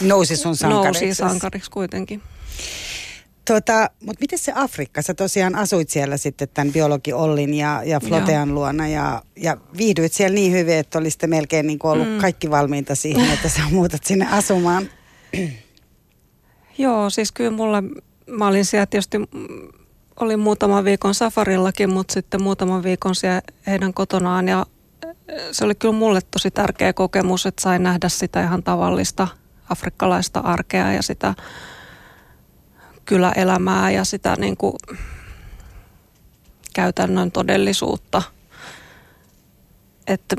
Nousi 0.00 0.36
sun 0.36 0.56
sankariksi. 0.56 1.04
Nousi 1.04 1.14
sankariksi 1.14 1.70
kuitenkin. 1.70 2.22
Tota, 3.44 3.90
mutta 4.00 4.20
miten 4.20 4.38
se 4.38 4.52
Afrikka? 4.54 5.02
Sä 5.02 5.14
tosiaan 5.14 5.54
asuit 5.54 5.90
siellä 5.90 6.16
sitten 6.16 6.48
tämän 6.54 6.72
biologi 6.72 7.12
Ollin 7.12 7.54
ja, 7.54 7.82
ja 7.84 8.00
Flotean 8.00 8.48
Joo. 8.48 8.54
luona 8.54 8.88
ja, 8.88 9.22
ja 9.36 9.56
viihdyit 9.76 10.12
siellä 10.12 10.34
niin 10.34 10.52
hyvin, 10.52 10.76
että 10.76 10.98
olisitte 10.98 11.26
melkein 11.26 11.66
niin 11.66 11.78
ollut 11.82 12.08
mm. 12.08 12.18
kaikki 12.18 12.50
valmiita 12.50 12.94
siihen, 12.94 13.32
että 13.32 13.48
sä 13.48 13.60
muutat 13.70 14.04
sinne 14.04 14.28
asumaan. 14.30 14.88
Joo, 16.78 17.10
siis 17.10 17.32
kyllä 17.32 17.50
mulla, 17.50 17.82
mä 18.26 18.46
olin 18.46 18.64
siellä 18.64 18.86
tietysti, 18.86 19.18
olin 20.20 20.40
muutaman 20.40 20.84
viikon 20.84 21.14
safarillakin, 21.14 21.90
mutta 21.90 22.14
sitten 22.14 22.42
muutaman 22.42 22.82
viikon 22.82 23.14
siellä 23.14 23.42
heidän 23.66 23.94
kotonaan 23.94 24.48
ja 24.48 24.66
se 25.52 25.64
oli 25.64 25.74
kyllä 25.74 25.94
mulle 25.94 26.20
tosi 26.30 26.50
tärkeä 26.50 26.92
kokemus, 26.92 27.46
että 27.46 27.62
sain 27.62 27.82
nähdä 27.82 28.08
sitä 28.08 28.42
ihan 28.42 28.62
tavallista– 28.62 29.28
afrikkalaista 29.72 30.40
arkea 30.40 30.92
ja 30.92 31.02
sitä 31.02 31.34
kyläelämää 33.04 33.90
ja 33.90 34.04
sitä 34.04 34.36
niin 34.38 34.56
kuin 34.56 34.74
käytännön 36.74 37.32
todellisuutta. 37.32 38.22
Että 40.06 40.36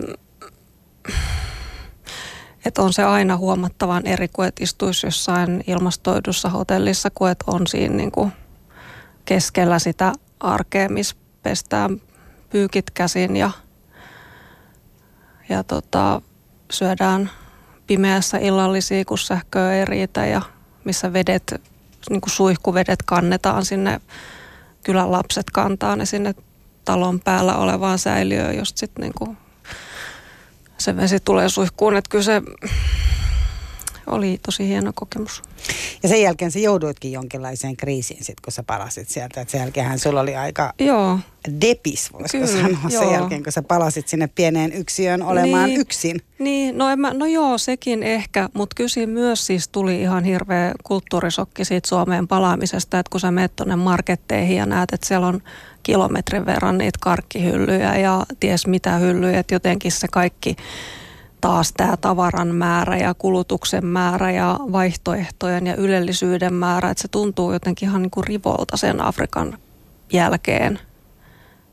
et 2.66 2.78
on 2.78 2.94
se 2.94 3.04
aina 3.04 3.38
huomattavan 3.38 4.08
eri 4.08 4.28
kuin, 4.28 4.48
että 4.48 4.64
istuisi 4.64 5.08
jossain 5.08 5.64
ilmastoidussa 5.68 6.50
hotellissa, 6.50 7.10
kuin 7.10 7.32
että 7.32 7.46
on 7.48 7.68
siinä 7.68 7.96
niin 7.96 8.12
kuin 8.12 8.32
keskellä 9.26 9.80
sitä 9.80 10.14
arkea, 10.40 10.90
missä 10.90 11.16
pestään 11.44 12.02
pyykit 12.50 12.92
käsin 12.92 13.36
ja, 13.36 13.52
ja 15.50 15.64
tota, 15.64 16.22
syödään 16.72 17.32
pimeässä 17.88 18.38
illallisia, 18.38 19.06
kun 19.06 19.18
sähköä 19.18 19.74
ei 19.74 19.86
riitä 19.86 20.26
ja 20.26 20.42
missä 20.84 21.14
vedet 21.14 21.73
niin 22.10 22.22
kuin 22.22 22.32
suihkuvedet 22.32 23.04
kannetaan 23.06 23.66
sinne, 23.66 24.02
kylän 24.84 25.12
lapset 25.12 25.52
kantaa 25.52 25.96
ne 25.96 26.06
sinne 26.06 26.36
talon 26.86 27.20
päällä 27.20 27.58
olevaan 27.58 28.00
säiliöön, 28.00 28.58
josta 28.58 28.80
sitten 28.80 29.14
niin 29.18 29.38
se 30.78 30.98
vesi 30.98 31.20
tulee 31.20 31.50
suihkuun. 31.50 31.96
Että 31.96 32.10
kyllä 32.10 32.24
se 32.24 32.42
oli 34.08 34.40
tosi 34.46 34.68
hieno 34.68 34.92
kokemus. 34.96 35.42
Ja 36.04 36.10
sen 36.10 36.22
jälkeen 36.22 36.52
sä 36.52 36.60
jouduitkin 36.60 37.12
jonkinlaiseen 37.12 37.78
kriisiin 37.78 38.24
sit, 38.24 38.42
kun 38.42 38.54
sä 38.54 38.64
palasit 38.64 39.10
sieltä. 39.10 39.42
Et 39.42 39.50
sen 39.50 39.60
jälkeen 39.60 40.00
sulla 40.00 40.22
oli 40.22 40.36
aika 40.36 40.74
joo. 40.80 41.20
depis, 41.62 42.14
voisiko 42.14 42.46
Kyllä, 42.46 42.62
sanoa, 42.62 42.90
joo. 42.90 43.04
sen 43.04 43.14
jälkeen, 43.14 43.44
kun 43.44 43.52
sä 43.52 43.62
palasit 43.62 44.08
sinne 44.08 44.28
pieneen 44.28 44.74
yksiöön 44.74 45.24
olemaan 45.24 45.70
niin, 45.70 45.82
yksin. 45.82 46.22
Niin, 46.40 46.78
no, 46.78 46.90
en 46.90 47.00
mä, 47.00 47.14
no 47.14 47.26
joo, 47.26 47.58
sekin 47.58 48.04
ehkä, 48.04 48.50
mutta 48.54 48.76
kyllä 48.76 49.08
myös 49.08 49.46
siis 49.46 49.68
tuli 49.68 50.02
ihan 50.02 50.24
hirveä 50.24 50.74
kulttuurisokki 50.84 51.66
siitä 51.66 51.90
Suomeen 51.90 52.28
palaamisesta, 52.28 53.00
että 53.00 53.10
kun 53.10 53.20
sä 53.20 53.32
menet 53.32 53.56
tuonne 53.56 53.76
marketteihin 53.76 54.58
ja 54.58 54.66
näet, 54.66 54.94
että 54.94 55.08
siellä 55.08 55.28
on 55.28 55.42
kilometrin 55.84 56.46
verran 56.46 56.78
niitä 56.78 57.00
karkkihyllyjä 57.02 57.98
ja 57.98 58.26
ties 58.40 58.68
mitä 58.68 58.98
hyllyjä, 58.98 59.40
että 59.40 59.56
jotenkin 59.56 59.92
se 59.92 60.08
kaikki 60.12 60.56
taas 61.44 61.74
tämä 61.74 61.98
tavaran 61.98 62.56
määrä 62.56 62.98
ja 62.98 63.14
kulutuksen 63.14 63.86
määrä 63.86 64.32
ja 64.32 64.60
vaihtoehtojen 64.72 65.68
ja 65.68 65.76
ylellisyyden 65.76 66.54
määrä, 66.54 66.90
että 66.90 67.02
se 67.02 67.08
tuntuu 67.08 67.54
jotenkin 67.54 67.90
ihan 67.90 68.02
niin 68.02 68.12
kuin 68.12 68.24
rivolta 68.24 68.78
sen 68.78 69.02
Afrikan 69.02 69.58
jälkeen. 70.14 70.80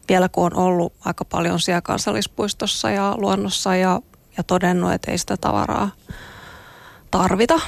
Vielä 0.08 0.28
kun 0.28 0.44
on 0.44 0.54
ollut 0.54 0.92
aika 1.04 1.24
paljon 1.24 1.60
siellä 1.60 1.80
kansallispuistossa 1.80 2.90
ja 2.90 3.14
luonnossa 3.16 3.76
ja, 3.76 4.00
ja 4.36 4.42
todennut, 4.42 4.92
että 4.92 5.10
ei 5.10 5.18
sitä 5.18 5.36
tavaraa 5.36 5.90
tarvita. 7.10 7.60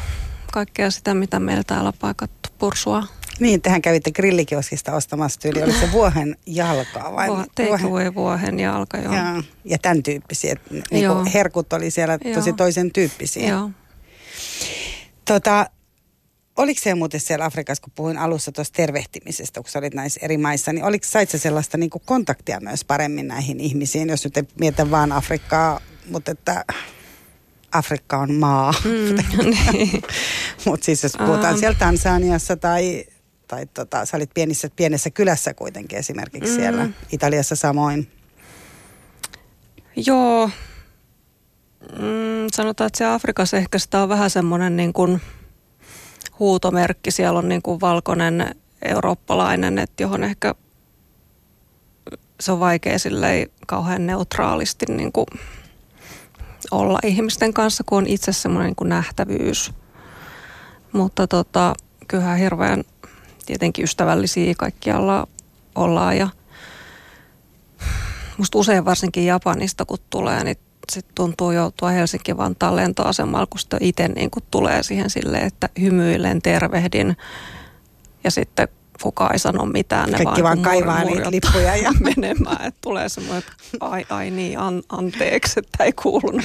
Kaikkea 0.53 0.91
sitä, 0.91 1.15
mitä 1.15 1.41
meillä 1.41 1.65
täällä 1.67 1.93
paikattu 2.01 2.49
pursua. 2.59 3.07
Niin, 3.42 3.62
tehän 3.62 3.83
kävitte 3.83 4.11
grillikioskista 4.11 4.92
ostamassa 4.92 5.40
tyyli. 5.40 5.62
Oliko 5.62 5.78
se 5.78 5.92
vuohen 5.92 6.37
jalkaa 6.46 7.12
vai? 7.12 7.28
Vuohen, 7.28 8.14
vuohen 8.14 8.61
jalka, 8.61 8.98
joo. 8.98 9.14
Ja, 9.14 9.42
ja 9.64 9.78
tämän 9.78 10.02
tyyppisiä. 10.02 10.57
Niin 10.90 11.05
joo. 11.05 11.26
herkut 11.35 11.72
oli 11.72 11.90
siellä 11.90 12.18
joo. 12.24 12.35
tosi 12.35 12.52
toisen 12.52 12.92
tyyppisiä. 12.92 13.48
Joo. 13.48 13.70
Tota, 15.24 15.66
oliko 16.57 16.81
se 16.83 16.94
muuten 16.94 17.20
siellä 17.20 17.44
Afrikassa, 17.44 17.83
kun 17.83 17.92
puhuin 17.94 18.18
alussa 18.18 18.52
tuosta 18.52 18.76
tervehtimisestä, 18.76 19.61
kun 19.61 19.70
sä 19.70 19.78
olit 19.78 19.94
näissä 19.94 20.20
eri 20.22 20.38
maissa, 20.38 20.72
niin 20.72 20.85
oliko, 20.85 21.07
sait 21.09 21.31
sä 21.31 21.38
sellaista 21.38 21.78
niin 21.78 21.90
kuin 21.90 22.02
kontaktia 22.07 22.61
myös 22.61 22.85
paremmin 22.85 23.28
näihin 23.28 23.61
ihmisiin, 23.61 24.09
jos 24.09 24.24
nyt 24.24 24.37
ei 24.37 24.42
mietitä 24.61 24.90
vaan 24.90 25.12
Afrikkaa, 25.12 25.81
mutta 26.11 26.31
että 26.31 26.64
Afrikka 27.72 28.18
on 28.18 28.35
maa. 28.35 28.74
Mm, 28.85 29.42
niin. 29.72 30.02
mutta 30.64 30.85
siis 30.85 31.02
jos 31.02 31.12
puhutaan 31.18 31.55
um. 31.55 31.61
siellä 31.61 31.78
Tansaniassa 31.78 32.57
tai 32.57 33.05
tai 33.53 33.67
tota, 33.75 34.05
sä 34.05 34.17
olit 34.17 34.31
pienissä, 34.35 34.69
pienessä 34.77 35.11
kylässä 35.11 35.55
kuitenkin 35.55 35.99
esimerkiksi 35.99 36.51
mm. 36.51 36.57
siellä, 36.57 36.88
Italiassa 37.12 37.57
samoin. 37.57 38.11
Joo, 40.07 40.51
mm, 41.99 42.47
sanotaan, 42.53 42.87
että 42.87 42.99
se 42.99 43.05
Afrikassa 43.05 43.57
ehkä 43.57 43.79
sitä 43.79 44.03
on 44.03 44.09
vähän 44.09 44.31
semmoinen 44.31 44.77
niin 44.77 44.93
kuin 44.93 45.21
huutomerkki. 46.38 47.11
Siellä 47.11 47.38
on 47.38 47.49
niin 47.49 47.62
kuin 47.62 47.81
valkoinen 47.81 48.55
eurooppalainen, 48.83 49.79
että 49.79 50.03
johon 50.03 50.25
ehkä 50.25 50.55
se 52.41 52.53
on 52.53 52.61
vaikea 52.61 52.99
silleen 52.99 53.49
kauhean 53.67 54.07
neutraalisti 54.07 54.87
niin 54.88 55.12
kuin 55.12 55.27
olla 56.71 56.99
ihmisten 57.05 57.53
kanssa, 57.53 57.85
kun 57.87 57.99
on 57.99 58.07
itse 58.07 58.33
semmoinen 58.33 58.67
niin 58.67 58.77
kuin 58.77 58.88
nähtävyys. 58.88 59.73
Mutta 60.93 61.27
tota, 61.27 61.75
kyllähän 62.09 62.38
hirveän 62.38 62.85
tietenkin 63.46 63.85
ystävällisiä 63.85 64.55
kaikkialla 64.59 65.28
ollaan. 65.74 66.16
Ja 66.16 66.28
musta 68.38 68.59
usein 68.59 68.85
varsinkin 68.85 69.26
Japanista 69.26 69.85
kun 69.85 69.98
tulee, 70.11 70.44
niin 70.44 70.57
sitten 70.92 71.14
tuntuu 71.14 71.52
joutua 71.52 71.90
Helsinki-Vantaan 71.90 72.76
lentoasemalla, 72.76 73.46
kun 73.46 73.61
sitten 73.61 73.83
itse 73.83 74.09
niin 74.09 74.31
tulee 74.50 74.83
siihen 74.83 75.11
silleen, 75.11 75.46
että 75.46 75.68
hymyilen, 75.81 76.42
tervehdin. 76.42 77.16
Ja 78.24 78.31
sitten 78.31 78.68
kukaan 79.02 79.33
ei 79.33 79.38
sano 79.38 79.66
mitään. 79.66 80.11
Ne 80.11 80.24
Kaikki 80.24 80.42
vaan, 80.42 80.62
vaan 80.62 80.62
kaivaa 80.62 81.05
niitä 81.05 81.31
lippuja 81.31 81.76
ja 81.76 81.92
menemään. 82.16 82.66
Että 82.66 82.78
tulee 82.81 83.09
semmoinen, 83.09 83.38
että 83.38 83.52
ai, 83.81 84.07
ai 84.09 84.31
niin, 84.31 84.59
an, 84.59 84.83
anteeksi, 84.88 85.61
että 85.61 85.85
ei 85.85 85.92
kuulunut 85.92 86.44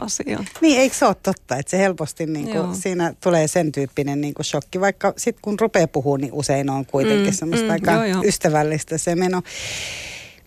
asiaan. 0.00 0.46
Niin, 0.60 0.80
eikö 0.80 0.96
se 0.96 1.06
ole 1.06 1.16
totta, 1.22 1.56
että 1.56 1.70
se 1.70 1.78
helposti 1.78 2.26
niin 2.26 2.48
kuin, 2.48 2.76
siinä 2.76 3.14
tulee 3.22 3.48
sen 3.48 3.72
tyyppinen 3.72 4.20
niin 4.20 4.34
kuin 4.34 4.46
shokki, 4.46 4.80
vaikka 4.80 5.12
sitten 5.16 5.42
kun 5.42 5.60
rupeaa 5.60 5.86
puhumaan, 5.86 6.20
niin 6.20 6.32
usein 6.32 6.70
on 6.70 6.86
kuitenkin 6.86 7.32
mm, 7.32 7.36
semmoista 7.36 7.66
mm, 7.66 7.72
aika 7.72 7.92
joo, 7.92 8.04
joo. 8.04 8.22
ystävällistä 8.24 8.98
se 8.98 9.14
meno. 9.14 9.42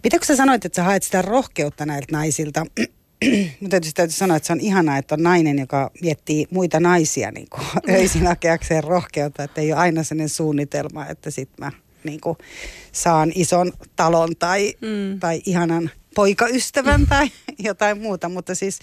Mitä 0.03 0.17
kun 0.17 0.25
sä 0.25 0.35
sanoit, 0.35 0.65
että 0.65 0.75
sä 0.75 0.83
haet 0.83 1.03
sitä 1.03 1.21
rohkeutta 1.21 1.85
näiltä 1.85 2.07
naisilta, 2.11 2.65
mutta 3.59 3.69
tietysti 3.69 3.93
täytyy 3.93 4.15
sanoa, 4.15 4.37
että 4.37 4.47
se 4.47 4.53
on 4.53 4.59
ihanaa, 4.59 4.97
että 4.97 5.15
on 5.15 5.23
nainen, 5.23 5.59
joka 5.59 5.91
miettii 6.01 6.47
muita 6.49 6.79
naisia 6.79 7.31
niin 7.31 7.47
kuin 7.49 7.63
öisin 7.97 8.27
hakeakseen 8.27 8.83
rohkeutta, 8.83 9.43
että 9.43 9.61
ei 9.61 9.73
ole 9.73 9.81
aina 9.81 10.03
sellainen 10.03 10.29
suunnitelma, 10.29 11.07
että 11.07 11.31
sitten 11.31 11.65
mä 11.65 11.71
niin 12.03 12.21
kuin, 12.21 12.37
saan 12.91 13.31
ison 13.35 13.71
talon 13.95 14.35
tai, 14.39 14.73
mm. 14.81 15.19
tai 15.19 15.41
ihanan 15.45 15.89
poikaystävän 16.15 17.07
tai 17.09 17.31
jotain 17.59 18.01
muuta, 18.01 18.29
mutta 18.29 18.55
siis 18.55 18.79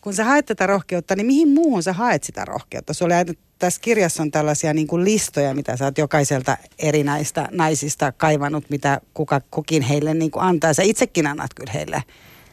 kun 0.00 0.14
sä 0.14 0.24
haet 0.24 0.46
tätä 0.46 0.66
rohkeutta, 0.66 1.16
niin 1.16 1.26
mihin 1.26 1.48
muuhun 1.48 1.82
sä 1.82 1.92
haet 1.92 2.24
sitä 2.24 2.44
rohkeutta? 2.44 2.94
Sulla 2.94 3.14
tässä 3.58 3.80
kirjassa 3.80 4.22
on 4.22 4.30
tällaisia 4.30 4.74
niin 4.74 4.86
kuin 4.86 5.04
listoja, 5.04 5.54
mitä 5.54 5.76
sä 5.76 5.84
oot 5.84 5.98
jokaiselta 5.98 6.56
erinäistä 6.78 7.48
naisista 7.52 8.12
kaivannut, 8.12 8.70
mitä 8.70 9.00
kuka, 9.14 9.40
kukin 9.50 9.82
heille 9.82 10.14
niin 10.14 10.30
kuin 10.30 10.42
antaa. 10.42 10.74
Sä 10.74 10.82
itsekin 10.82 11.26
annat 11.26 11.54
kyllä 11.54 11.72
heille 11.72 12.02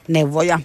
neuvoja 0.08 0.60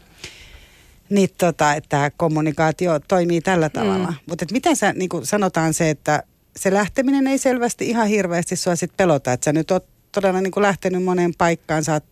niin 1.10 1.28
tota, 1.38 1.74
että 1.74 2.10
kommunikaatio 2.16 3.00
toimii 3.08 3.40
tällä 3.40 3.68
tavalla. 3.68 4.08
Mm. 4.08 4.16
Mutta 4.26 4.46
miten 4.52 4.76
sä, 4.76 4.92
niin 4.92 5.10
sanotaan 5.22 5.74
se, 5.74 5.90
että 5.90 6.22
se 6.56 6.72
lähteminen 6.72 7.26
ei 7.26 7.38
selvästi 7.38 7.88
ihan 7.88 8.08
hirveästi 8.08 8.56
sua 8.56 8.76
sit 8.76 8.96
pelota, 8.96 9.32
että 9.32 9.44
sä 9.44 9.52
nyt 9.52 9.70
oot 9.70 9.86
todella 10.12 10.40
niin 10.40 10.52
lähtenyt 10.56 11.04
moneen 11.04 11.34
paikkaan, 11.38 11.84
sä 11.84 11.92
oot 11.92 12.04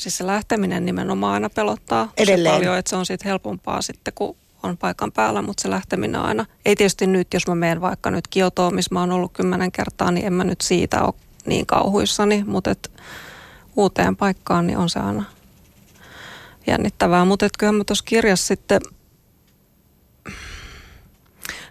Siis 0.00 0.16
se 0.16 0.26
lähteminen 0.26 0.86
nimenomaan 0.86 1.34
aina 1.34 1.50
pelottaa 1.50 2.12
Edelleen. 2.16 2.54
paljon, 2.54 2.78
että 2.78 2.90
se 2.90 2.96
on 2.96 3.06
sitten 3.06 3.28
helpompaa 3.28 3.82
sitten, 3.82 4.12
kun 4.14 4.36
on 4.62 4.76
paikan 4.76 5.12
päällä, 5.12 5.42
mutta 5.42 5.62
se 5.62 5.70
lähteminen 5.70 6.20
aina. 6.20 6.46
Ei 6.64 6.76
tietysti 6.76 7.06
nyt, 7.06 7.34
jos 7.34 7.46
mä 7.46 7.54
menen 7.54 7.80
vaikka 7.80 8.10
nyt 8.10 8.28
Kiotoon, 8.28 8.74
missä 8.74 8.94
mä 8.94 9.00
oon 9.00 9.12
ollut 9.12 9.32
kymmenen 9.32 9.72
kertaa, 9.72 10.10
niin 10.10 10.26
en 10.26 10.32
mä 10.32 10.44
nyt 10.44 10.60
siitä 10.60 11.02
ole 11.02 11.14
niin 11.46 11.66
kauhuissani, 11.66 12.44
mutta 12.46 12.70
et 12.70 12.90
uuteen 13.76 14.16
paikkaan 14.16 14.66
niin 14.66 14.78
on 14.78 14.90
se 14.90 15.00
aina 15.00 15.24
jännittävää. 16.66 17.24
Mutta 17.24 17.48
kyllähän 17.58 17.74
mä 17.74 17.84
tuossa 17.84 18.04
kirjassa 18.04 18.46
sitten, 18.46 18.80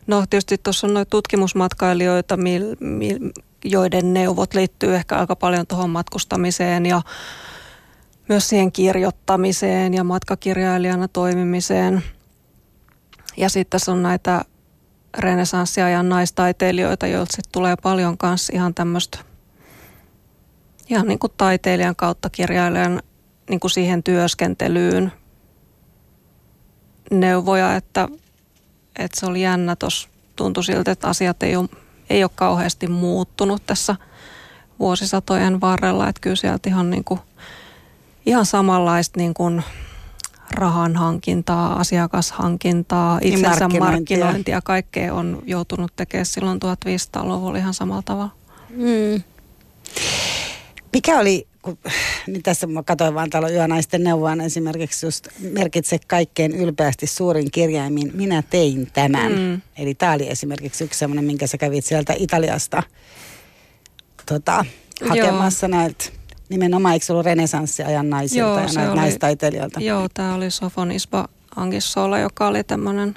no 0.07 0.23
tietysti 0.29 0.57
tuossa 0.57 0.87
on 0.87 0.93
noita 0.93 1.09
tutkimusmatkailijoita, 1.09 2.37
mil, 2.37 2.75
mil, 2.79 3.19
joiden 3.65 4.13
neuvot 4.13 4.53
liittyy 4.53 4.95
ehkä 4.95 5.15
aika 5.15 5.35
paljon 5.35 5.67
tuohon 5.67 5.89
matkustamiseen 5.89 6.85
ja 6.85 7.01
myös 8.29 8.49
siihen 8.49 8.71
kirjoittamiseen 8.71 9.93
ja 9.93 10.03
matkakirjailijana 10.03 11.07
toimimiseen. 11.07 12.03
Ja 13.37 13.49
sitten 13.49 13.69
tässä 13.69 13.91
on 13.91 14.03
näitä 14.03 14.41
renesanssiajan 15.17 16.09
naistaiteilijoita, 16.09 17.07
joilta 17.07 17.35
sitten 17.35 17.51
tulee 17.51 17.75
paljon 17.83 18.17
kanssa 18.17 18.53
ihan 18.55 18.73
tämmöistä 18.73 19.19
ihan 20.89 21.07
niin 21.07 21.19
kuin 21.19 21.33
taiteilijan 21.37 21.95
kautta 21.95 22.29
kirjailijan 22.29 23.01
niin 23.49 23.59
kuin 23.59 23.71
siihen 23.71 24.03
työskentelyyn 24.03 25.11
neuvoja, 27.11 27.75
että, 27.75 28.07
että 28.99 29.19
se 29.19 29.25
oli 29.25 29.41
jännä 29.41 29.75
tuossa. 29.75 30.09
Tuntui 30.35 30.63
siltä, 30.63 30.91
että 30.91 31.07
asiat 31.07 31.43
ei 31.43 31.55
ole, 31.55 31.69
ei 32.09 32.23
ole 32.23 32.31
kauheasti 32.35 32.87
muuttunut 32.87 33.65
tässä 33.65 33.95
vuosisatojen 34.79 35.61
varrella. 35.61 36.09
Että 36.09 36.21
kyllä 36.21 36.35
sieltä 36.35 36.69
ihan, 36.69 36.89
niin 36.89 37.03
kuin, 37.03 37.19
ihan 38.25 38.45
samanlaista 38.45 39.19
niin 39.19 39.33
kuin 39.33 39.63
rahan 40.51 40.95
hankintaa, 40.95 41.79
asiakashankintaa, 41.79 43.19
niin 43.19 43.33
itsensä 43.33 43.67
niin 43.67 43.83
markkinointia, 43.83 44.61
kaikkea 44.61 45.13
on 45.13 45.43
joutunut 45.45 45.91
tekemään 45.95 46.25
silloin 46.25 46.59
1500-luvulla 46.63 47.57
ihan 47.57 47.73
samalla 47.73 48.01
tavalla. 48.05 48.31
Mm. 48.69 49.23
Mikä 50.93 51.19
oli 51.19 51.48
kun, 51.61 51.77
niin 52.27 52.43
tässä 52.43 52.67
mä 52.67 52.83
katsoin 52.83 53.13
vaan 53.13 53.29
täällä 53.29 53.49
yönaisten 53.49 54.03
neuvoan 54.03 54.41
esimerkiksi 54.41 55.05
just 55.05 55.27
merkitse 55.39 55.99
kaikkein 56.07 56.55
ylpeästi 56.55 57.07
suurin 57.07 57.51
kirjaimin, 57.51 58.11
minä 58.13 58.43
tein 58.49 58.87
tämän. 58.93 59.31
Mm. 59.31 59.61
Eli 59.77 59.95
tämä 59.95 60.13
oli 60.13 60.29
esimerkiksi 60.29 60.83
yksi 60.83 60.99
semmoinen, 60.99 61.25
minkä 61.25 61.47
sä 61.47 61.57
kävit 61.57 61.85
sieltä 61.85 62.13
Italiasta 62.17 62.83
tota, 64.25 64.65
hakemassa 65.09 65.67
Joo. 65.67 65.77
näiltä 65.77 66.05
nimenomaan, 66.49 66.93
eikö 66.93 67.05
se 67.05 67.13
ollut 67.13 67.25
renesanssiajan 67.25 68.09
naisilta 68.09 68.49
joo, 68.49 68.59
ja 68.59 68.65
näiltä 68.73 68.91
oli, 68.91 68.99
naistaiteilijoilta? 68.99 69.79
Joo, 69.79 70.07
tämä 70.13 70.35
oli 70.35 70.51
Sofonisba 70.51 71.27
Angissola, 71.55 72.19
joka 72.19 72.47
oli 72.47 72.63
tämmöinen 72.63 73.15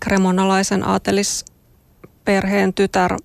kremonalaisen 0.00 0.88
aatelisperheen 0.88 2.74
tytär, 2.74 3.16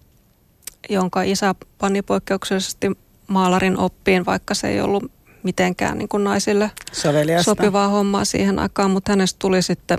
jonka 0.90 1.22
isä 1.22 1.56
pani 1.78 2.02
poikkeuksellisesti 2.02 2.92
maalarin 3.32 3.78
oppiin, 3.78 4.26
vaikka 4.26 4.54
se 4.54 4.68
ei 4.68 4.82
ollut 4.82 5.04
mitenkään 5.44 5.98
niin 5.98 6.10
kuin 6.10 6.24
naisille 6.24 6.72
Soveliasta. 6.92 7.44
sopivaa 7.44 7.88
hommaa 7.88 8.26
siihen 8.26 8.60
aikaan, 8.60 8.92
mutta 8.92 9.12
hänestä 9.12 9.40
tuli 9.40 9.62
sitten, 9.62 9.98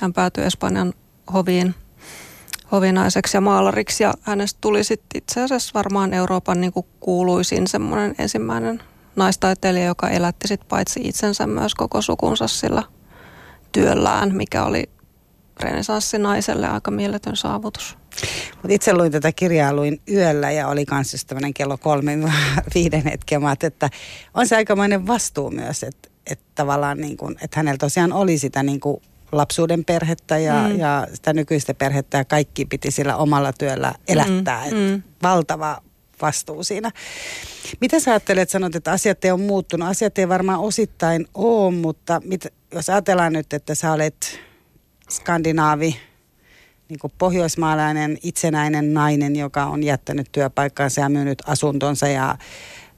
hän 0.00 0.12
päätyi 0.12 0.44
Espanjan 0.44 0.92
hoviin 1.32 1.74
hovinaiseksi 2.72 3.36
ja 3.36 3.40
maalariksi 3.40 4.02
ja 4.02 4.14
hänestä 4.22 4.58
tuli 4.60 4.84
sitten 4.84 5.18
itse 5.18 5.42
asiassa 5.42 5.70
varmaan 5.74 6.14
Euroopan 6.14 6.60
niin 6.60 6.72
kuin 6.72 6.86
kuuluisin 7.00 7.66
semmoinen 7.66 8.14
ensimmäinen 8.18 8.82
naistaiteilija, 9.16 9.86
joka 9.86 10.08
elätti 10.08 10.48
sit 10.48 10.68
paitsi 10.68 11.00
itsensä 11.04 11.46
myös 11.46 11.74
koko 11.74 12.02
sukunsa 12.02 12.48
sillä 12.48 12.82
työllään, 13.72 14.34
mikä 14.34 14.64
oli 14.64 14.90
renesanssinaiselle 15.60 16.68
aika 16.68 16.90
mieletön 16.90 17.36
saavutus. 17.36 17.99
Mut 18.62 18.72
itse 18.72 18.94
luin 18.94 19.12
tätä 19.12 19.32
kirjaa, 19.32 19.72
luin 19.72 20.00
yöllä 20.12 20.50
ja 20.50 20.68
oli 20.68 20.86
kanssa 20.86 21.26
tämmöinen 21.26 21.54
kello 21.54 21.78
kolme 21.78 22.18
viiden 22.74 23.04
hetken. 23.04 23.42
Mä 23.42 23.56
että 23.62 23.90
on 24.34 24.46
se 24.46 24.56
aikamoinen 24.56 25.06
vastuu 25.06 25.50
myös, 25.50 25.82
että, 25.82 26.08
että 26.26 26.44
tavallaan 26.54 26.98
niin 26.98 27.16
kuin, 27.16 27.36
että 27.42 27.60
hänellä 27.60 27.78
tosiaan 27.78 28.12
oli 28.12 28.38
sitä 28.38 28.62
niin 28.62 28.80
kuin 28.80 29.02
lapsuuden 29.32 29.84
perhettä 29.84 30.38
ja, 30.38 30.68
mm. 30.68 30.78
ja 30.78 31.06
sitä 31.14 31.32
nykyistä 31.32 31.74
perhettä 31.74 32.18
ja 32.18 32.24
kaikki 32.24 32.64
piti 32.64 32.90
sillä 32.90 33.16
omalla 33.16 33.52
työllä 33.52 33.94
elättää. 34.08 34.64
Mm. 34.70 34.76
Mm. 34.76 35.02
Valtava 35.22 35.82
vastuu 36.22 36.64
siinä. 36.64 36.90
Mitä 37.80 38.00
sä 38.00 38.10
ajattelet, 38.10 38.50
sanot, 38.50 38.74
että 38.74 38.92
asiat 38.92 39.24
ei 39.24 39.30
ole 39.30 39.40
muuttunut? 39.40 39.88
Asiat 39.88 40.18
ei 40.18 40.28
varmaan 40.28 40.60
osittain 40.60 41.26
ole, 41.34 41.74
mutta 41.74 42.20
mit, 42.24 42.46
jos 42.74 42.90
ajatellaan 42.90 43.32
nyt, 43.32 43.52
että 43.52 43.74
sä 43.74 43.92
olet 43.92 44.40
skandinaavi, 45.10 45.96
niin 46.90 46.98
kuin 46.98 47.12
pohjoismaalainen 47.18 48.18
itsenäinen 48.22 48.94
nainen, 48.94 49.36
joka 49.36 49.64
on 49.64 49.82
jättänyt 49.82 50.28
työpaikkaansa 50.32 51.00
ja 51.00 51.08
myynyt 51.08 51.42
asuntonsa 51.46 52.08
ja 52.08 52.36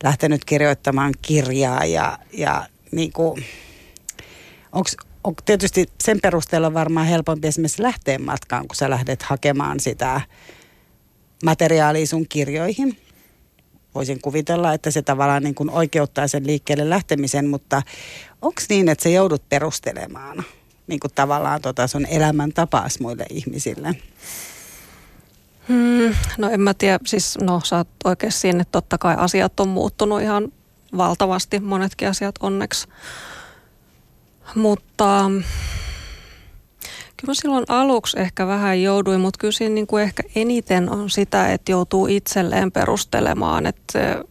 lähtenyt 0.02 0.44
kirjoittamaan 0.44 1.14
kirjaa 1.22 1.84
ja, 1.84 2.18
ja 2.32 2.66
niin 2.90 3.12
kuin, 3.12 3.44
onks, 4.72 4.96
on 5.24 5.34
tietysti 5.44 5.86
sen 6.04 6.20
perusteella 6.22 6.74
varmaan 6.74 7.06
helpompi 7.06 7.48
esimerkiksi 7.48 7.82
lähteä 7.82 8.18
matkaan, 8.18 8.68
kun 8.68 8.76
sä 8.76 8.90
lähdet 8.90 9.22
hakemaan 9.22 9.80
sitä 9.80 10.20
materiaalia 11.44 12.06
sun 12.06 12.28
kirjoihin. 12.28 12.98
Voisin 13.94 14.20
kuvitella, 14.20 14.74
että 14.74 14.90
se 14.90 15.02
tavallaan 15.02 15.42
niin 15.42 15.54
kuin 15.54 15.70
oikeuttaa 15.70 16.28
sen 16.28 16.46
liikkeelle 16.46 16.90
lähtemisen, 16.90 17.48
mutta 17.48 17.82
onko 18.42 18.62
niin, 18.68 18.88
että 18.88 19.02
sä 19.02 19.08
joudut 19.08 19.48
perustelemaan 19.48 20.44
niin 20.92 21.00
kuin 21.00 21.12
tavallaan 21.14 21.60
tota 21.60 21.86
sun 21.86 22.06
elämän 22.06 22.52
tapaas 22.52 23.00
muille 23.00 23.26
ihmisille? 23.30 23.94
Hmm, 25.68 26.14
no 26.38 26.50
en 26.50 26.60
mä 26.60 26.74
tiedä, 26.74 26.98
siis 27.06 27.38
no 27.40 27.60
sä 27.64 27.76
oot 27.76 27.88
oikein 28.04 28.32
siinä, 28.32 28.62
että 28.62 28.72
totta 28.72 28.98
kai 28.98 29.14
asiat 29.18 29.60
on 29.60 29.68
muuttunut 29.68 30.22
ihan 30.22 30.52
valtavasti, 30.96 31.60
monetkin 31.60 32.08
asiat 32.08 32.34
onneksi. 32.40 32.88
Mutta 34.54 35.30
kyllä 37.16 37.34
silloin 37.34 37.64
aluksi 37.68 38.20
ehkä 38.20 38.46
vähän 38.46 38.82
jouduin, 38.82 39.20
mutta 39.20 39.38
kyllä 39.38 39.52
siinä 39.52 39.74
niin 39.74 39.86
kuin 39.86 40.02
ehkä 40.02 40.22
eniten 40.34 40.90
on 40.90 41.10
sitä, 41.10 41.52
että 41.52 41.72
joutuu 41.72 42.06
itselleen 42.06 42.72
perustelemaan, 42.72 43.66
että 43.66 44.24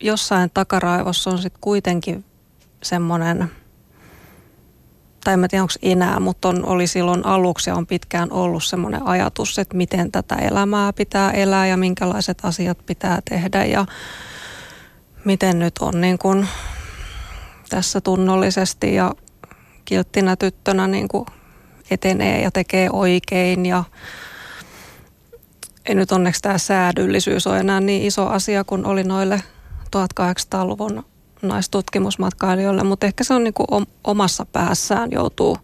jossain 0.00 0.50
takaraivossa 0.54 1.30
on 1.30 1.38
sitten 1.38 1.60
kuitenkin 1.60 2.24
semmoinen, 2.82 3.50
tai 5.24 5.34
en 5.34 5.46
tiedä 5.50 5.62
onko 5.62 5.72
enää, 5.82 6.20
mutta 6.20 6.48
on, 6.48 6.64
oli 6.64 6.86
silloin 6.86 7.26
aluksi 7.26 7.70
ja 7.70 7.76
on 7.76 7.86
pitkään 7.86 8.32
ollut 8.32 8.64
semmoinen 8.64 9.06
ajatus, 9.06 9.58
että 9.58 9.76
miten 9.76 10.12
tätä 10.12 10.34
elämää 10.34 10.92
pitää 10.92 11.30
elää 11.30 11.66
ja 11.66 11.76
minkälaiset 11.76 12.38
asiat 12.42 12.78
pitää 12.86 13.18
tehdä 13.30 13.64
ja 13.64 13.86
miten 15.24 15.58
nyt 15.58 15.74
on 15.80 16.00
niin 16.00 16.18
kuin 16.18 16.48
tässä 17.68 18.00
tunnollisesti 18.00 18.94
ja 18.94 19.14
kilttinä 19.84 20.36
tyttönä 20.36 20.86
niin 20.86 21.08
kuin 21.08 21.26
etenee 21.90 22.42
ja 22.42 22.50
tekee 22.50 22.88
oikein 22.92 23.66
ja 23.66 23.84
ei 25.86 25.94
nyt 25.94 26.12
onneksi 26.12 26.42
tämä 26.42 26.58
säädyllisyys 26.58 27.46
ole 27.46 27.58
enää 27.58 27.80
niin 27.80 28.02
iso 28.02 28.26
asia 28.26 28.64
kuin 28.64 28.86
oli 28.86 29.04
noille 29.04 29.42
1800-luvun 29.96 31.04
naistutkimusmatkailijoille, 31.42 32.82
mutta 32.84 33.06
ehkä 33.06 33.24
se 33.24 33.34
on 33.34 33.44
niin 33.44 33.54
kuin 33.54 33.86
omassa 34.04 34.46
päässään 34.46 35.10
joutuu, 35.12 35.58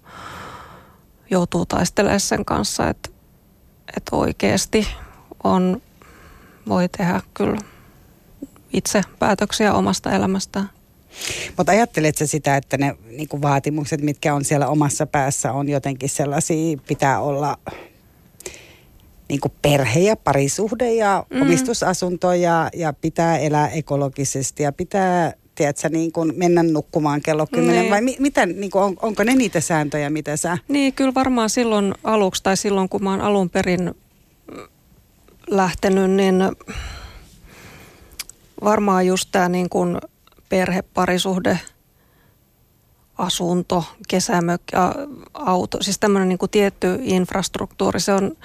joutuu 1.30 1.66
taistelemaan 1.66 2.20
sen 2.20 2.44
kanssa, 2.44 2.88
että, 2.88 3.10
että 3.96 4.16
oikeasti 4.16 4.88
on, 5.44 5.82
voi 6.68 6.88
tehdä 6.88 7.20
kyllä 7.34 7.58
itse 8.72 9.02
päätöksiä 9.18 9.74
omasta 9.74 10.12
elämästään. 10.12 10.70
Mutta 11.56 11.72
ajatteletko 11.72 12.26
sitä, 12.26 12.56
että 12.56 12.78
ne 12.78 12.96
niin 13.10 13.42
vaatimukset, 13.42 14.00
mitkä 14.00 14.34
on 14.34 14.44
siellä 14.44 14.68
omassa 14.68 15.06
päässä, 15.06 15.52
on 15.52 15.68
jotenkin 15.68 16.08
sellaisia, 16.08 16.78
pitää 16.88 17.20
olla 17.20 17.58
niin 19.28 19.40
kuin 19.40 19.52
perhe 19.62 20.00
ja 20.00 20.16
parisuhde 20.16 20.94
ja 20.94 21.26
mm. 21.30 21.42
omistusasunto 21.42 22.32
ja, 22.32 22.70
ja 22.74 22.92
pitää 22.92 23.38
elää 23.38 23.68
ekologisesti 23.68 24.62
ja 24.62 24.72
pitää 24.72 25.32
tiedätkö, 25.56 25.88
niin 25.88 26.12
kuin 26.12 26.32
mennä 26.36 26.62
nukkumaan 26.62 27.20
kello 27.20 27.46
10 27.46 27.80
niin. 27.80 27.90
vai 27.90 28.00
mi, 28.00 28.16
mitä, 28.18 28.46
niin 28.46 28.70
kuin 28.70 28.82
on, 28.82 28.96
onko 29.02 29.24
ne 29.24 29.34
niitä 29.34 29.60
sääntöjä, 29.60 30.10
mitä 30.10 30.36
sä... 30.36 30.58
Niin, 30.68 30.92
kyllä 30.92 31.14
varmaan 31.14 31.50
silloin 31.50 31.94
aluksi 32.04 32.42
tai 32.42 32.56
silloin, 32.56 32.88
kun 32.88 33.04
mä 33.04 33.10
oon 33.10 33.20
alun 33.20 33.50
perin 33.50 33.94
lähtenyt, 35.50 36.10
niin 36.10 36.34
varmaan 38.64 39.06
just 39.06 39.28
tämä 39.32 39.48
niin 39.48 39.68
kuin 39.68 39.98
perhe, 40.48 40.82
parisuhde, 40.82 41.60
asunto, 43.18 43.84
kesämökki, 44.08 44.76
auto, 45.34 45.82
siis 45.82 45.98
tämmöinen 45.98 46.28
niin 46.28 46.38
kuin 46.38 46.50
tietty 46.50 46.98
infrastruktuuri, 47.02 48.00
se 48.00 48.12
on, 48.12 48.36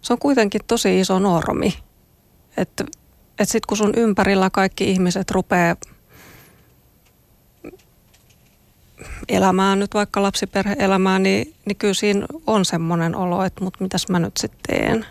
se 0.00 0.12
on 0.12 0.18
kuitenkin 0.18 0.60
tosi 0.66 1.00
iso 1.00 1.18
normi. 1.18 1.74
Että 2.56 2.84
et 3.38 3.48
sitten 3.48 3.66
kun 3.68 3.76
sun 3.76 3.94
ympärillä 3.96 4.50
kaikki 4.50 4.90
ihmiset 4.90 5.30
rupeaa 5.30 5.76
elämään 9.28 9.78
nyt 9.78 9.94
vaikka 9.94 10.22
lapsiperhe-elämää, 10.22 11.18
niin, 11.18 11.54
niin 11.64 11.76
kyllä 11.76 11.94
siinä 11.94 12.26
on 12.46 12.64
semmoinen 12.64 13.16
olo, 13.16 13.44
että 13.44 13.64
mut 13.64 13.80
mitäs 13.80 14.08
mä 14.08 14.18
nyt 14.18 14.36
sitten 14.36 14.60
teen. 14.66 15.06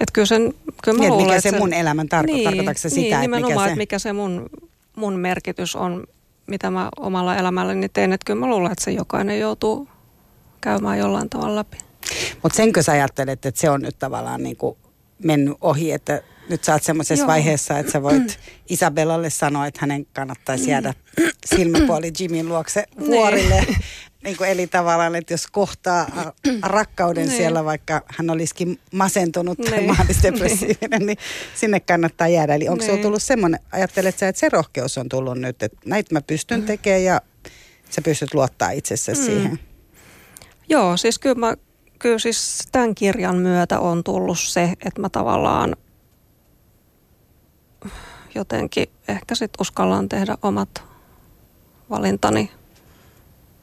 Että 0.00 0.12
kyllä 0.12 0.26
sen, 0.26 0.54
kyllä 0.84 0.98
mä 0.98 1.00
niin, 1.00 1.12
luulen, 1.12 1.26
mikä 1.26 1.40
se 1.40 1.58
mun 1.58 1.72
elämän 1.72 2.06
tarko- 2.06 2.26
niin, 2.26 2.44
tarkoitatko 2.44 2.78
se 2.78 2.88
sitä, 2.88 3.20
niin, 3.20 3.34
että 3.34 3.46
mikä 3.46 3.58
se... 3.58 3.64
että 3.64 3.76
mikä 3.76 3.98
se 3.98 4.12
mun, 4.12 4.50
mun 4.96 5.18
merkitys 5.18 5.76
on, 5.76 6.06
mitä 6.46 6.70
mä 6.70 6.88
omalla 6.98 7.36
elämälläni 7.36 7.88
teen. 7.88 8.12
Että 8.12 8.24
kyllä 8.24 8.40
mä 8.40 8.46
luulen, 8.46 8.72
että 8.72 8.84
se 8.84 8.90
jokainen 8.90 9.40
joutuu 9.40 9.88
käymään 10.60 10.98
jollain 10.98 11.30
tavalla 11.30 11.56
läpi. 11.56 11.78
Mutta 12.42 12.56
senkö 12.56 12.82
sä 12.82 12.92
ajattelet, 12.92 13.46
että 13.46 13.60
se 13.60 13.70
on 13.70 13.82
nyt 13.82 13.98
tavallaan 13.98 14.42
niin 14.42 14.56
kuin 14.56 14.76
mennyt 15.24 15.56
ohi, 15.60 15.92
että 15.92 16.22
nyt 16.48 16.64
sä 16.64 16.72
oot 16.72 16.82
semmoisessa 16.82 17.26
vaiheessa, 17.26 17.78
että 17.78 17.92
sä 17.92 18.02
voit 18.02 18.38
Isabellalle 18.68 19.30
sanoa, 19.30 19.66
että 19.66 19.80
hänen 19.82 20.06
kannattaisi 20.06 20.70
jäädä 20.70 20.94
silmäpuoli 21.46 22.12
Jimin 22.20 22.48
luokse 22.48 22.84
niin. 22.96 23.06
vuorille. 23.06 23.66
niin 24.24 24.36
kuin 24.36 24.50
eli 24.50 24.66
tavallaan, 24.66 25.14
että 25.14 25.34
jos 25.34 25.46
kohtaa 25.46 26.32
rakkauden 26.62 27.26
niin. 27.26 27.36
siellä, 27.36 27.64
vaikka 27.64 28.02
hän 28.06 28.30
olisikin 28.30 28.78
masentunut 28.92 29.58
tai 29.58 29.78
niin. 29.78 29.96
maanisdepressiivinen, 29.96 31.06
niin 31.06 31.18
sinne 31.54 31.80
kannattaa 31.80 32.28
jäädä. 32.28 32.54
Eli 32.54 32.68
onko 32.68 32.84
sinulla 32.84 33.02
tullut 33.02 33.22
semmoinen, 33.22 33.60
ajattelet 33.72 34.18
sä, 34.18 34.28
että 34.28 34.40
se 34.40 34.48
rohkeus 34.48 34.98
on 34.98 35.08
tullut 35.08 35.38
nyt, 35.38 35.62
että 35.62 35.78
näitä 35.84 36.14
mä 36.14 36.20
pystyn 36.20 36.62
tekemään 36.62 37.04
ja 37.04 37.20
sä 37.90 38.02
pystyt 38.02 38.34
luottaa 38.34 38.70
itsessäsi 38.70 39.20
mm. 39.20 39.26
siihen? 39.26 39.58
Joo, 40.68 40.96
siis 40.96 41.18
kyllä, 41.18 41.34
mä, 41.34 41.54
kyllä 41.98 42.18
siis 42.18 42.68
tämän 42.72 42.94
kirjan 42.94 43.36
myötä 43.36 43.80
on 43.80 44.04
tullut 44.04 44.38
se, 44.38 44.62
että 44.62 45.00
mä 45.00 45.08
tavallaan 45.08 45.76
jotenkin 48.34 48.86
ehkä 49.08 49.34
sit 49.34 49.50
uskallan 49.60 50.08
tehdä 50.08 50.38
omat 50.42 50.82
valintani 51.90 52.50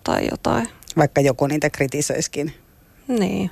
tai 0.03 0.27
jotain. 0.31 0.69
Vaikka 0.97 1.21
joku 1.21 1.47
niitä 1.47 1.69
kritisoiskin. 1.69 2.53
Niin. 3.07 3.51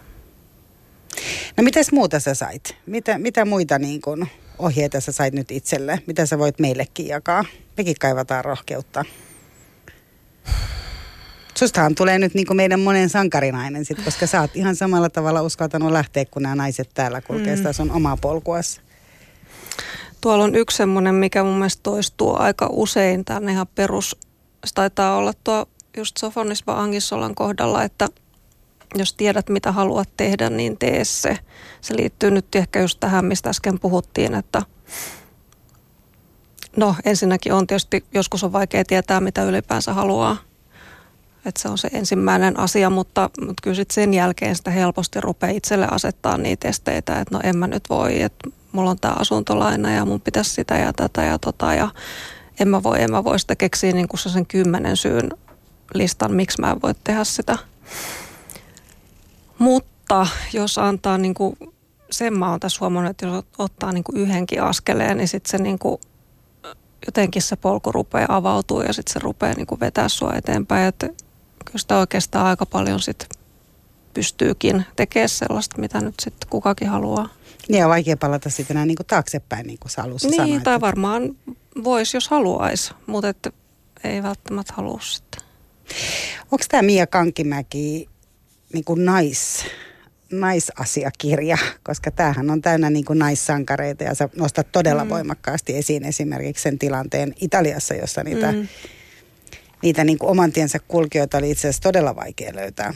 No 1.58 1.64
mitäs 1.64 1.92
muuta 1.92 2.20
sä 2.20 2.34
sait? 2.34 2.76
Mitä, 2.86 3.18
mitä 3.18 3.46
muita 3.46 3.80
niin 3.80 4.02
kun 4.02 4.28
ohjeita 4.60 5.02
sä 5.02 5.12
sait 5.12 5.34
nyt 5.34 5.52
itselle? 5.52 6.00
Mitä 6.08 6.26
sä 6.26 6.40
voit 6.40 6.60
meillekin 6.60 7.08
jakaa? 7.08 7.46
Mekin 7.78 7.96
kaivataan 8.00 8.46
rohkeutta. 8.46 9.06
Sustahan 11.58 11.96
tulee 11.96 12.20
nyt 12.20 12.34
niin 12.34 12.56
meidän 12.56 12.80
monen 12.80 13.10
sankarinainen 13.10 13.86
sit, 13.86 14.02
koska 14.06 14.28
sä 14.28 14.42
oot 14.42 14.56
ihan 14.56 14.76
samalla 14.76 15.10
tavalla 15.10 15.42
uskaltanut 15.42 15.92
lähteä, 15.92 16.26
kun 16.26 16.42
nämä 16.42 16.56
naiset 16.56 16.90
täällä 16.94 17.22
kulkee 17.22 17.54
mm. 17.54 17.58
sitä 17.58 17.74
sun 17.74 17.92
omaa 17.92 18.18
polkuas. 18.18 18.82
Tuolla 20.24 20.44
on 20.44 20.56
yksi 20.56 20.78
semmoinen, 20.78 21.16
mikä 21.16 21.44
mun 21.44 21.58
mielestä 21.58 21.84
toistuu 21.84 22.36
aika 22.40 22.70
usein. 22.72 23.26
Tämä 23.26 23.38
on 23.38 23.50
ihan 23.50 23.68
perus, 23.76 24.18
se 24.66 24.74
taitaa 24.74 25.16
olla 25.16 25.34
tuo 25.44 25.66
just 25.98 26.18
Sofonisba 26.18 26.74
Angissolan 26.74 27.36
kohdalla, 27.36 27.84
että 27.84 28.10
jos 28.96 29.14
tiedät 29.14 29.50
mitä 29.50 29.72
haluat 29.72 30.10
tehdä, 30.18 30.50
niin 30.50 30.78
tee 30.78 31.06
se. 31.06 31.38
Se 31.82 31.96
liittyy 31.96 32.32
nyt 32.32 32.56
ehkä 32.56 32.82
just 32.82 33.00
tähän, 33.00 33.26
mistä 33.26 33.50
äsken 33.50 33.80
puhuttiin, 33.80 34.36
että 34.36 34.62
no 36.78 36.96
ensinnäkin 37.06 37.54
on 37.54 37.68
tietysti, 37.68 38.06
joskus 38.14 38.44
on 38.44 38.54
vaikea 38.54 38.84
tietää, 38.86 39.20
mitä 39.20 39.44
ylipäänsä 39.44 39.94
haluaa. 39.94 40.38
Että 41.46 41.62
se 41.62 41.70
on 41.70 41.78
se 41.78 41.90
ensimmäinen 41.94 42.60
asia, 42.60 42.90
mutta, 42.90 43.30
mutta 43.40 43.62
kyllä 43.64 43.76
sitten 43.76 43.96
sen 43.96 44.14
jälkeen 44.14 44.56
sitä 44.56 44.72
helposti 44.72 45.22
rupeaa 45.22 45.52
itselle 45.52 45.88
asettaa 45.92 46.38
niitä 46.38 46.68
esteitä, 46.68 47.20
että 47.20 47.36
no 47.36 47.42
en 47.44 47.58
mä 47.58 47.68
nyt 47.68 47.84
voi, 47.90 48.22
että 48.22 48.50
mulla 48.74 48.90
on 48.90 49.00
tämä 49.00 49.14
asuntolaina 49.20 49.94
ja 49.94 50.06
mun 50.06 50.22
pitäisi 50.22 50.50
sitä 50.50 50.78
ja 50.78 50.94
tätä 50.94 51.24
ja 51.24 51.40
tota 51.40 51.74
ja 51.74 51.90
en 52.60 52.68
mä 52.68 52.84
voi, 52.84 53.02
en 53.02 53.12
mä 53.12 53.24
voi 53.24 53.40
sitä 53.40 53.56
keksiä 53.56 53.92
niin 53.92 54.08
kuin 54.08 54.20
sen 54.20 54.46
kymmenen 54.46 54.98
syyn 54.98 55.30
listan, 55.94 56.34
miksi 56.34 56.62
mä 56.62 56.72
en 56.72 56.82
voi 56.82 56.94
tehdä 57.04 57.24
sitä. 57.24 57.58
Mutta 59.60 60.28
jos 60.54 60.78
antaa 60.78 61.18
niin 61.18 61.34
kuin, 61.34 61.56
sen 62.12 62.34
mä 62.34 62.50
oon 62.50 62.60
tässä 62.60 62.78
huomannut, 62.82 63.12
että 63.12 63.26
jos 63.26 63.46
ottaa 63.58 63.92
niin 63.92 64.04
kuin 64.04 64.18
yhdenkin 64.18 64.64
askeleen, 64.64 65.18
niin 65.18 65.28
sitten 65.28 65.52
se 65.52 65.58
niin 65.58 65.80
kuin, 65.80 66.02
jotenkin 67.06 67.42
se 67.42 67.56
polku 67.56 67.92
rupeaa 67.92 68.36
avautuu 68.36 68.82
ja 68.82 68.94
sitten 68.94 69.14
se 69.14 69.20
rupeaa 69.20 69.54
niin 69.54 69.68
kuin 69.68 69.80
vetää 69.80 70.10
sua 70.10 70.34
eteenpäin. 70.34 70.88
Että 70.88 71.08
kyllä 71.66 71.78
sitä 71.78 71.98
oikeastaan 71.98 72.46
aika 72.46 72.66
paljon 72.66 73.00
sit 73.00 73.30
pystyykin 74.14 74.86
tekemään 74.96 75.30
sellaista, 75.30 75.82
mitä 75.82 76.02
nyt 76.02 76.16
sitten 76.22 76.50
kukakin 76.50 76.90
haluaa. 76.90 77.30
Niin 77.70 77.84
on 77.84 77.90
vaikea 77.90 78.18
palata 78.18 78.50
sitten 78.50 78.78
enää 78.78 78.86
niin 78.86 78.98
kuin 78.98 79.08
taaksepäin, 79.08 79.68
niin 79.68 79.80
kuin 79.80 79.92
sä 79.92 80.04
alussa 80.04 80.30
Niin, 80.30 80.42
sanoit. 80.42 80.64
tai 80.64 80.82
varmaan 80.82 81.36
voisi, 81.84 82.18
jos 82.18 82.28
haluaisi, 82.28 82.94
mutta 83.08 83.30
että 83.30 83.52
ei 84.04 84.24
välttämättä 84.24 84.74
halua 84.78 85.00
sitten. 85.02 85.42
Onko 86.52 86.66
tämä 86.70 86.82
Mia 86.82 87.08
Kankimäki 87.08 88.10
niin 88.74 88.84
kuin 88.84 89.06
nais, 89.06 89.66
naisasiakirja, 90.32 91.58
koska 91.84 92.12
tämähän 92.12 92.50
on 92.50 92.62
täynnä 92.62 92.90
niin 92.90 93.06
kuin 93.06 93.20
naissankareita 93.20 94.04
ja 94.04 94.16
sä 94.16 94.30
nostat 94.36 94.72
todella 94.72 95.04
mm. 95.04 95.10
voimakkaasti 95.10 95.78
esiin 95.78 96.06
esimerkiksi 96.06 96.64
sen 96.64 96.80
tilanteen 96.80 97.34
Italiassa, 97.42 97.94
jossa 97.94 98.24
niitä, 98.24 98.52
mm. 98.52 98.68
niitä 99.82 100.04
niin 100.04 100.18
kuin 100.18 100.30
oman 100.30 100.52
tiensä 100.52 100.80
kulkijoita 100.88 101.38
oli 101.38 101.52
itse 101.52 101.68
asiassa 101.68 101.84
todella 101.84 102.16
vaikea 102.16 102.56
löytää. 102.56 102.94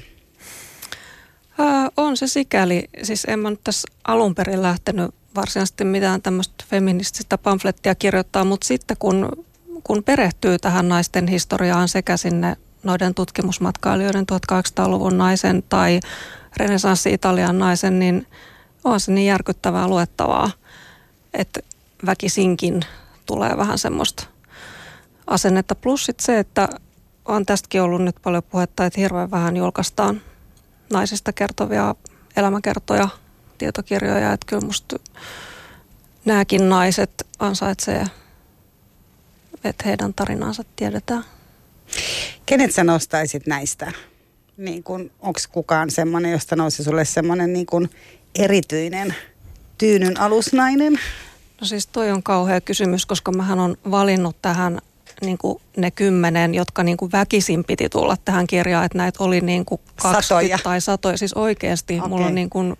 On 1.98 2.18
se 2.18 2.28
sikäli. 2.28 2.90
Siis 3.04 3.26
en 3.26 3.40
mä 3.40 3.50
nyt 3.50 3.64
tässä 3.64 3.88
alun 4.08 4.36
perin 4.36 4.62
lähtenyt 4.62 5.16
varsinaisesti 5.36 5.84
mitään 5.84 6.22
tämmöistä 6.22 6.66
feminististä 6.68 7.38
pamflettia 7.38 7.96
kirjoittaa, 7.96 8.44
mutta 8.44 8.68
sitten 8.68 8.98
kun, 9.00 9.46
kun 9.84 10.04
perehtyy 10.04 10.60
tähän 10.60 10.90
naisten 10.90 11.28
historiaan 11.28 11.88
sekä 11.88 12.18
sinne 12.18 12.58
noiden 12.84 13.16
tutkimusmatkailijoiden 13.16 14.26
1800-luvun 14.32 15.18
naisen 15.18 15.64
tai 15.70 16.00
renesanssi-Italian 16.58 17.60
naisen, 17.60 18.00
niin 18.00 18.28
on 18.84 19.00
se 19.00 19.12
niin 19.12 19.28
järkyttävää 19.28 19.88
luettavaa, 19.88 20.52
että 21.34 21.60
väkisinkin 22.06 22.82
tulee 23.26 23.58
vähän 23.58 23.78
semmoista 23.78 24.24
asennetta. 25.28 25.76
Plus 25.76 26.06
sit 26.06 26.20
se, 26.20 26.40
että 26.40 26.70
on 27.26 27.46
tästäkin 27.46 27.82
ollut 27.82 28.02
nyt 28.02 28.16
paljon 28.24 28.44
puhetta, 28.44 28.86
että 28.86 29.02
hirveän 29.02 29.32
vähän 29.32 29.58
julkaistaan 29.58 30.22
naisista 30.94 31.34
kertovia 31.34 31.96
elämäkertoja, 32.36 33.10
tietokirjoja. 33.58 34.34
Että 34.34 34.46
kyllä 34.46 34.66
musta 34.66 35.00
nämäkin 36.26 36.70
naiset 36.70 37.28
ansaitsee, 37.40 38.06
että 39.64 39.84
heidän 39.86 40.14
tarinansa 40.14 40.64
tiedetään. 40.76 41.24
Kenet 42.46 42.72
sä 42.72 42.84
nostaisit 42.84 43.48
näistä? 43.48 43.92
Niin 44.58 44.84
kun, 44.84 45.12
onko 45.20 45.40
kukaan 45.52 45.92
semmoinen, 45.92 46.32
josta 46.32 46.56
nousi 46.56 46.84
sulle 46.84 47.06
semmoinen 47.06 47.54
niin 47.54 47.66
kun 47.66 47.90
erityinen 48.36 49.16
tyynyn 49.78 50.20
alusnainen? 50.20 50.94
No 51.62 51.68
siis 51.68 51.88
toi 51.88 52.12
on 52.12 52.24
kauhea 52.24 52.62
kysymys, 52.62 53.06
koska 53.06 53.32
mähän 53.32 53.60
on 53.60 53.78
valinnut 53.92 54.42
tähän 54.42 54.82
niin 55.22 55.38
kuin 55.38 55.62
ne 55.78 55.92
kymmenen, 55.92 56.54
jotka 56.54 56.84
niin 56.84 56.98
kuin 56.98 57.12
väkisin 57.12 57.64
piti 57.64 57.90
tulla 57.90 58.18
tähän 58.26 58.48
kirjaan, 58.48 58.86
että 58.86 58.98
näitä 58.98 59.24
oli 59.24 59.42
niin 59.42 59.66
kuin 59.66 59.82
20 60.02 60.22
satoja. 60.22 60.60
tai 60.64 60.82
satoja. 60.82 61.18
Siis 61.18 61.34
oikeasti 61.34 61.98
okay. 61.98 62.10
mulla 62.10 62.26
on 62.26 62.36
niin 62.36 62.50
kuin 62.50 62.78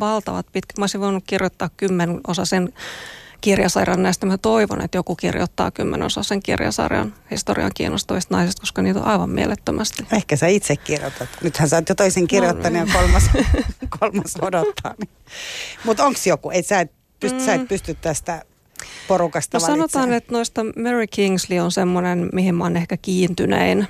valtavat 0.00 0.46
pitkät. 0.52 0.78
Mä 0.78 0.82
olisin 0.82 1.00
voinut 1.00 1.24
kirjoittaa 1.26 1.70
kymmen 1.76 2.20
osa 2.26 2.44
sen 2.44 2.72
kirjasarjan 3.40 4.02
näistä. 4.02 4.26
Mä 4.26 4.38
toivon, 4.38 4.80
että 4.80 4.98
joku 4.98 5.16
kirjoittaa 5.16 5.70
kymmenen 5.70 6.06
osa 6.06 6.22
sen 6.22 6.42
kirjasarjan 6.42 7.14
historian 7.30 7.70
kiinnostavista 7.74 8.34
naisista, 8.34 8.60
koska 8.60 8.82
niitä 8.82 9.00
on 9.00 9.06
aivan 9.06 9.30
mielettömästi. 9.30 10.06
Ehkä 10.12 10.36
sä 10.36 10.46
itse 10.46 10.76
kirjoitat. 10.76 11.28
Nythän 11.42 11.68
sä 11.68 11.76
oot 11.76 11.88
jo 11.88 11.94
toisen 11.94 12.26
kirjoittanut 12.26 12.80
no, 12.80 12.86
ja 12.86 12.92
kolmas, 12.92 13.30
kolmas 14.00 14.34
odottaa. 14.42 14.94
Niin. 14.98 15.10
Mutta 15.84 16.04
onko 16.04 16.20
joku? 16.26 16.50
Ei, 16.50 16.62
sä, 16.62 16.80
et 16.80 16.92
pysty, 17.20 17.38
mm. 17.38 17.44
sä 17.44 17.54
et 17.54 17.60
mm. 17.60 17.68
pysty 17.68 17.94
tästä 17.94 18.42
porukasta 19.08 19.58
no, 19.58 19.66
sanotaan, 19.66 20.12
että 20.12 20.32
noista 20.32 20.64
Mary 20.64 21.06
Kingsley 21.06 21.58
on 21.58 21.72
semmoinen, 21.72 22.28
mihin 22.32 22.54
mä 22.54 22.64
oon 22.64 22.76
ehkä 22.76 22.96
kiintynein. 22.96 23.86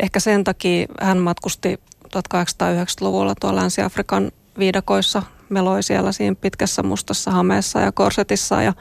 Ehkä 0.00 0.20
sen 0.20 0.44
takia 0.44 0.86
hän 1.00 1.18
matkusti 1.18 1.80
1890-luvulla 2.04 3.34
tuolla 3.40 3.60
Länsi-Afrikan 3.60 4.32
viidakoissa, 4.58 5.22
meloi 5.48 5.82
siellä 5.82 6.12
siinä 6.12 6.34
pitkässä 6.34 6.82
mustassa 6.82 7.30
hameessa 7.30 7.80
ja 7.80 7.92
korsetissa 7.92 8.62
ja, 8.62 8.72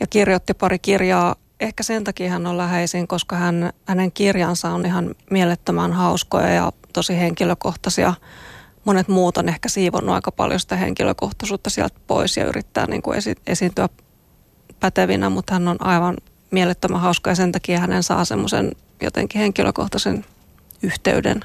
ja 0.00 0.06
kirjoitti 0.06 0.54
pari 0.54 0.78
kirjaa. 0.78 1.34
Ehkä 1.60 1.82
sen 1.82 2.04
takia 2.04 2.30
hän 2.30 2.46
on 2.46 2.56
läheisin, 2.56 3.08
koska 3.08 3.36
hän, 3.36 3.72
hänen 3.84 4.12
kirjansa 4.12 4.70
on 4.70 4.86
ihan 4.86 5.14
mielettömän 5.30 5.92
hauskoja 5.92 6.48
ja 6.48 6.72
tosi 6.92 7.16
henkilökohtaisia. 7.16 8.14
Monet 8.84 9.08
muut 9.08 9.36
on 9.36 9.48
ehkä 9.48 9.68
siivonnut 9.68 10.14
aika 10.14 10.32
paljon 10.32 10.60
sitä 10.60 10.76
henkilökohtaisuutta 10.76 11.70
sieltä 11.70 12.00
pois 12.06 12.36
ja 12.36 12.44
yrittää 12.44 12.86
niin 12.86 13.02
kuin 13.02 13.18
esi- 13.18 13.34
esiintyä 13.46 13.88
pätevinä, 14.80 15.30
mutta 15.30 15.54
hän 15.54 15.68
on 15.68 15.86
aivan 15.86 16.16
mielettömän 16.50 17.00
hauska 17.00 17.30
ja 17.30 17.34
sen 17.36 17.52
takia 17.52 17.80
hänen 17.80 18.02
saa 18.02 18.24
semmoisen 18.24 18.72
jotenkin 19.02 19.40
henkilökohtaisen 19.40 20.24
yhteyden 20.82 21.40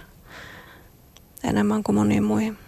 enemmän 1.43 1.83
kuin 1.83 1.95
moniin 1.95 2.23
muihin. 2.23 2.57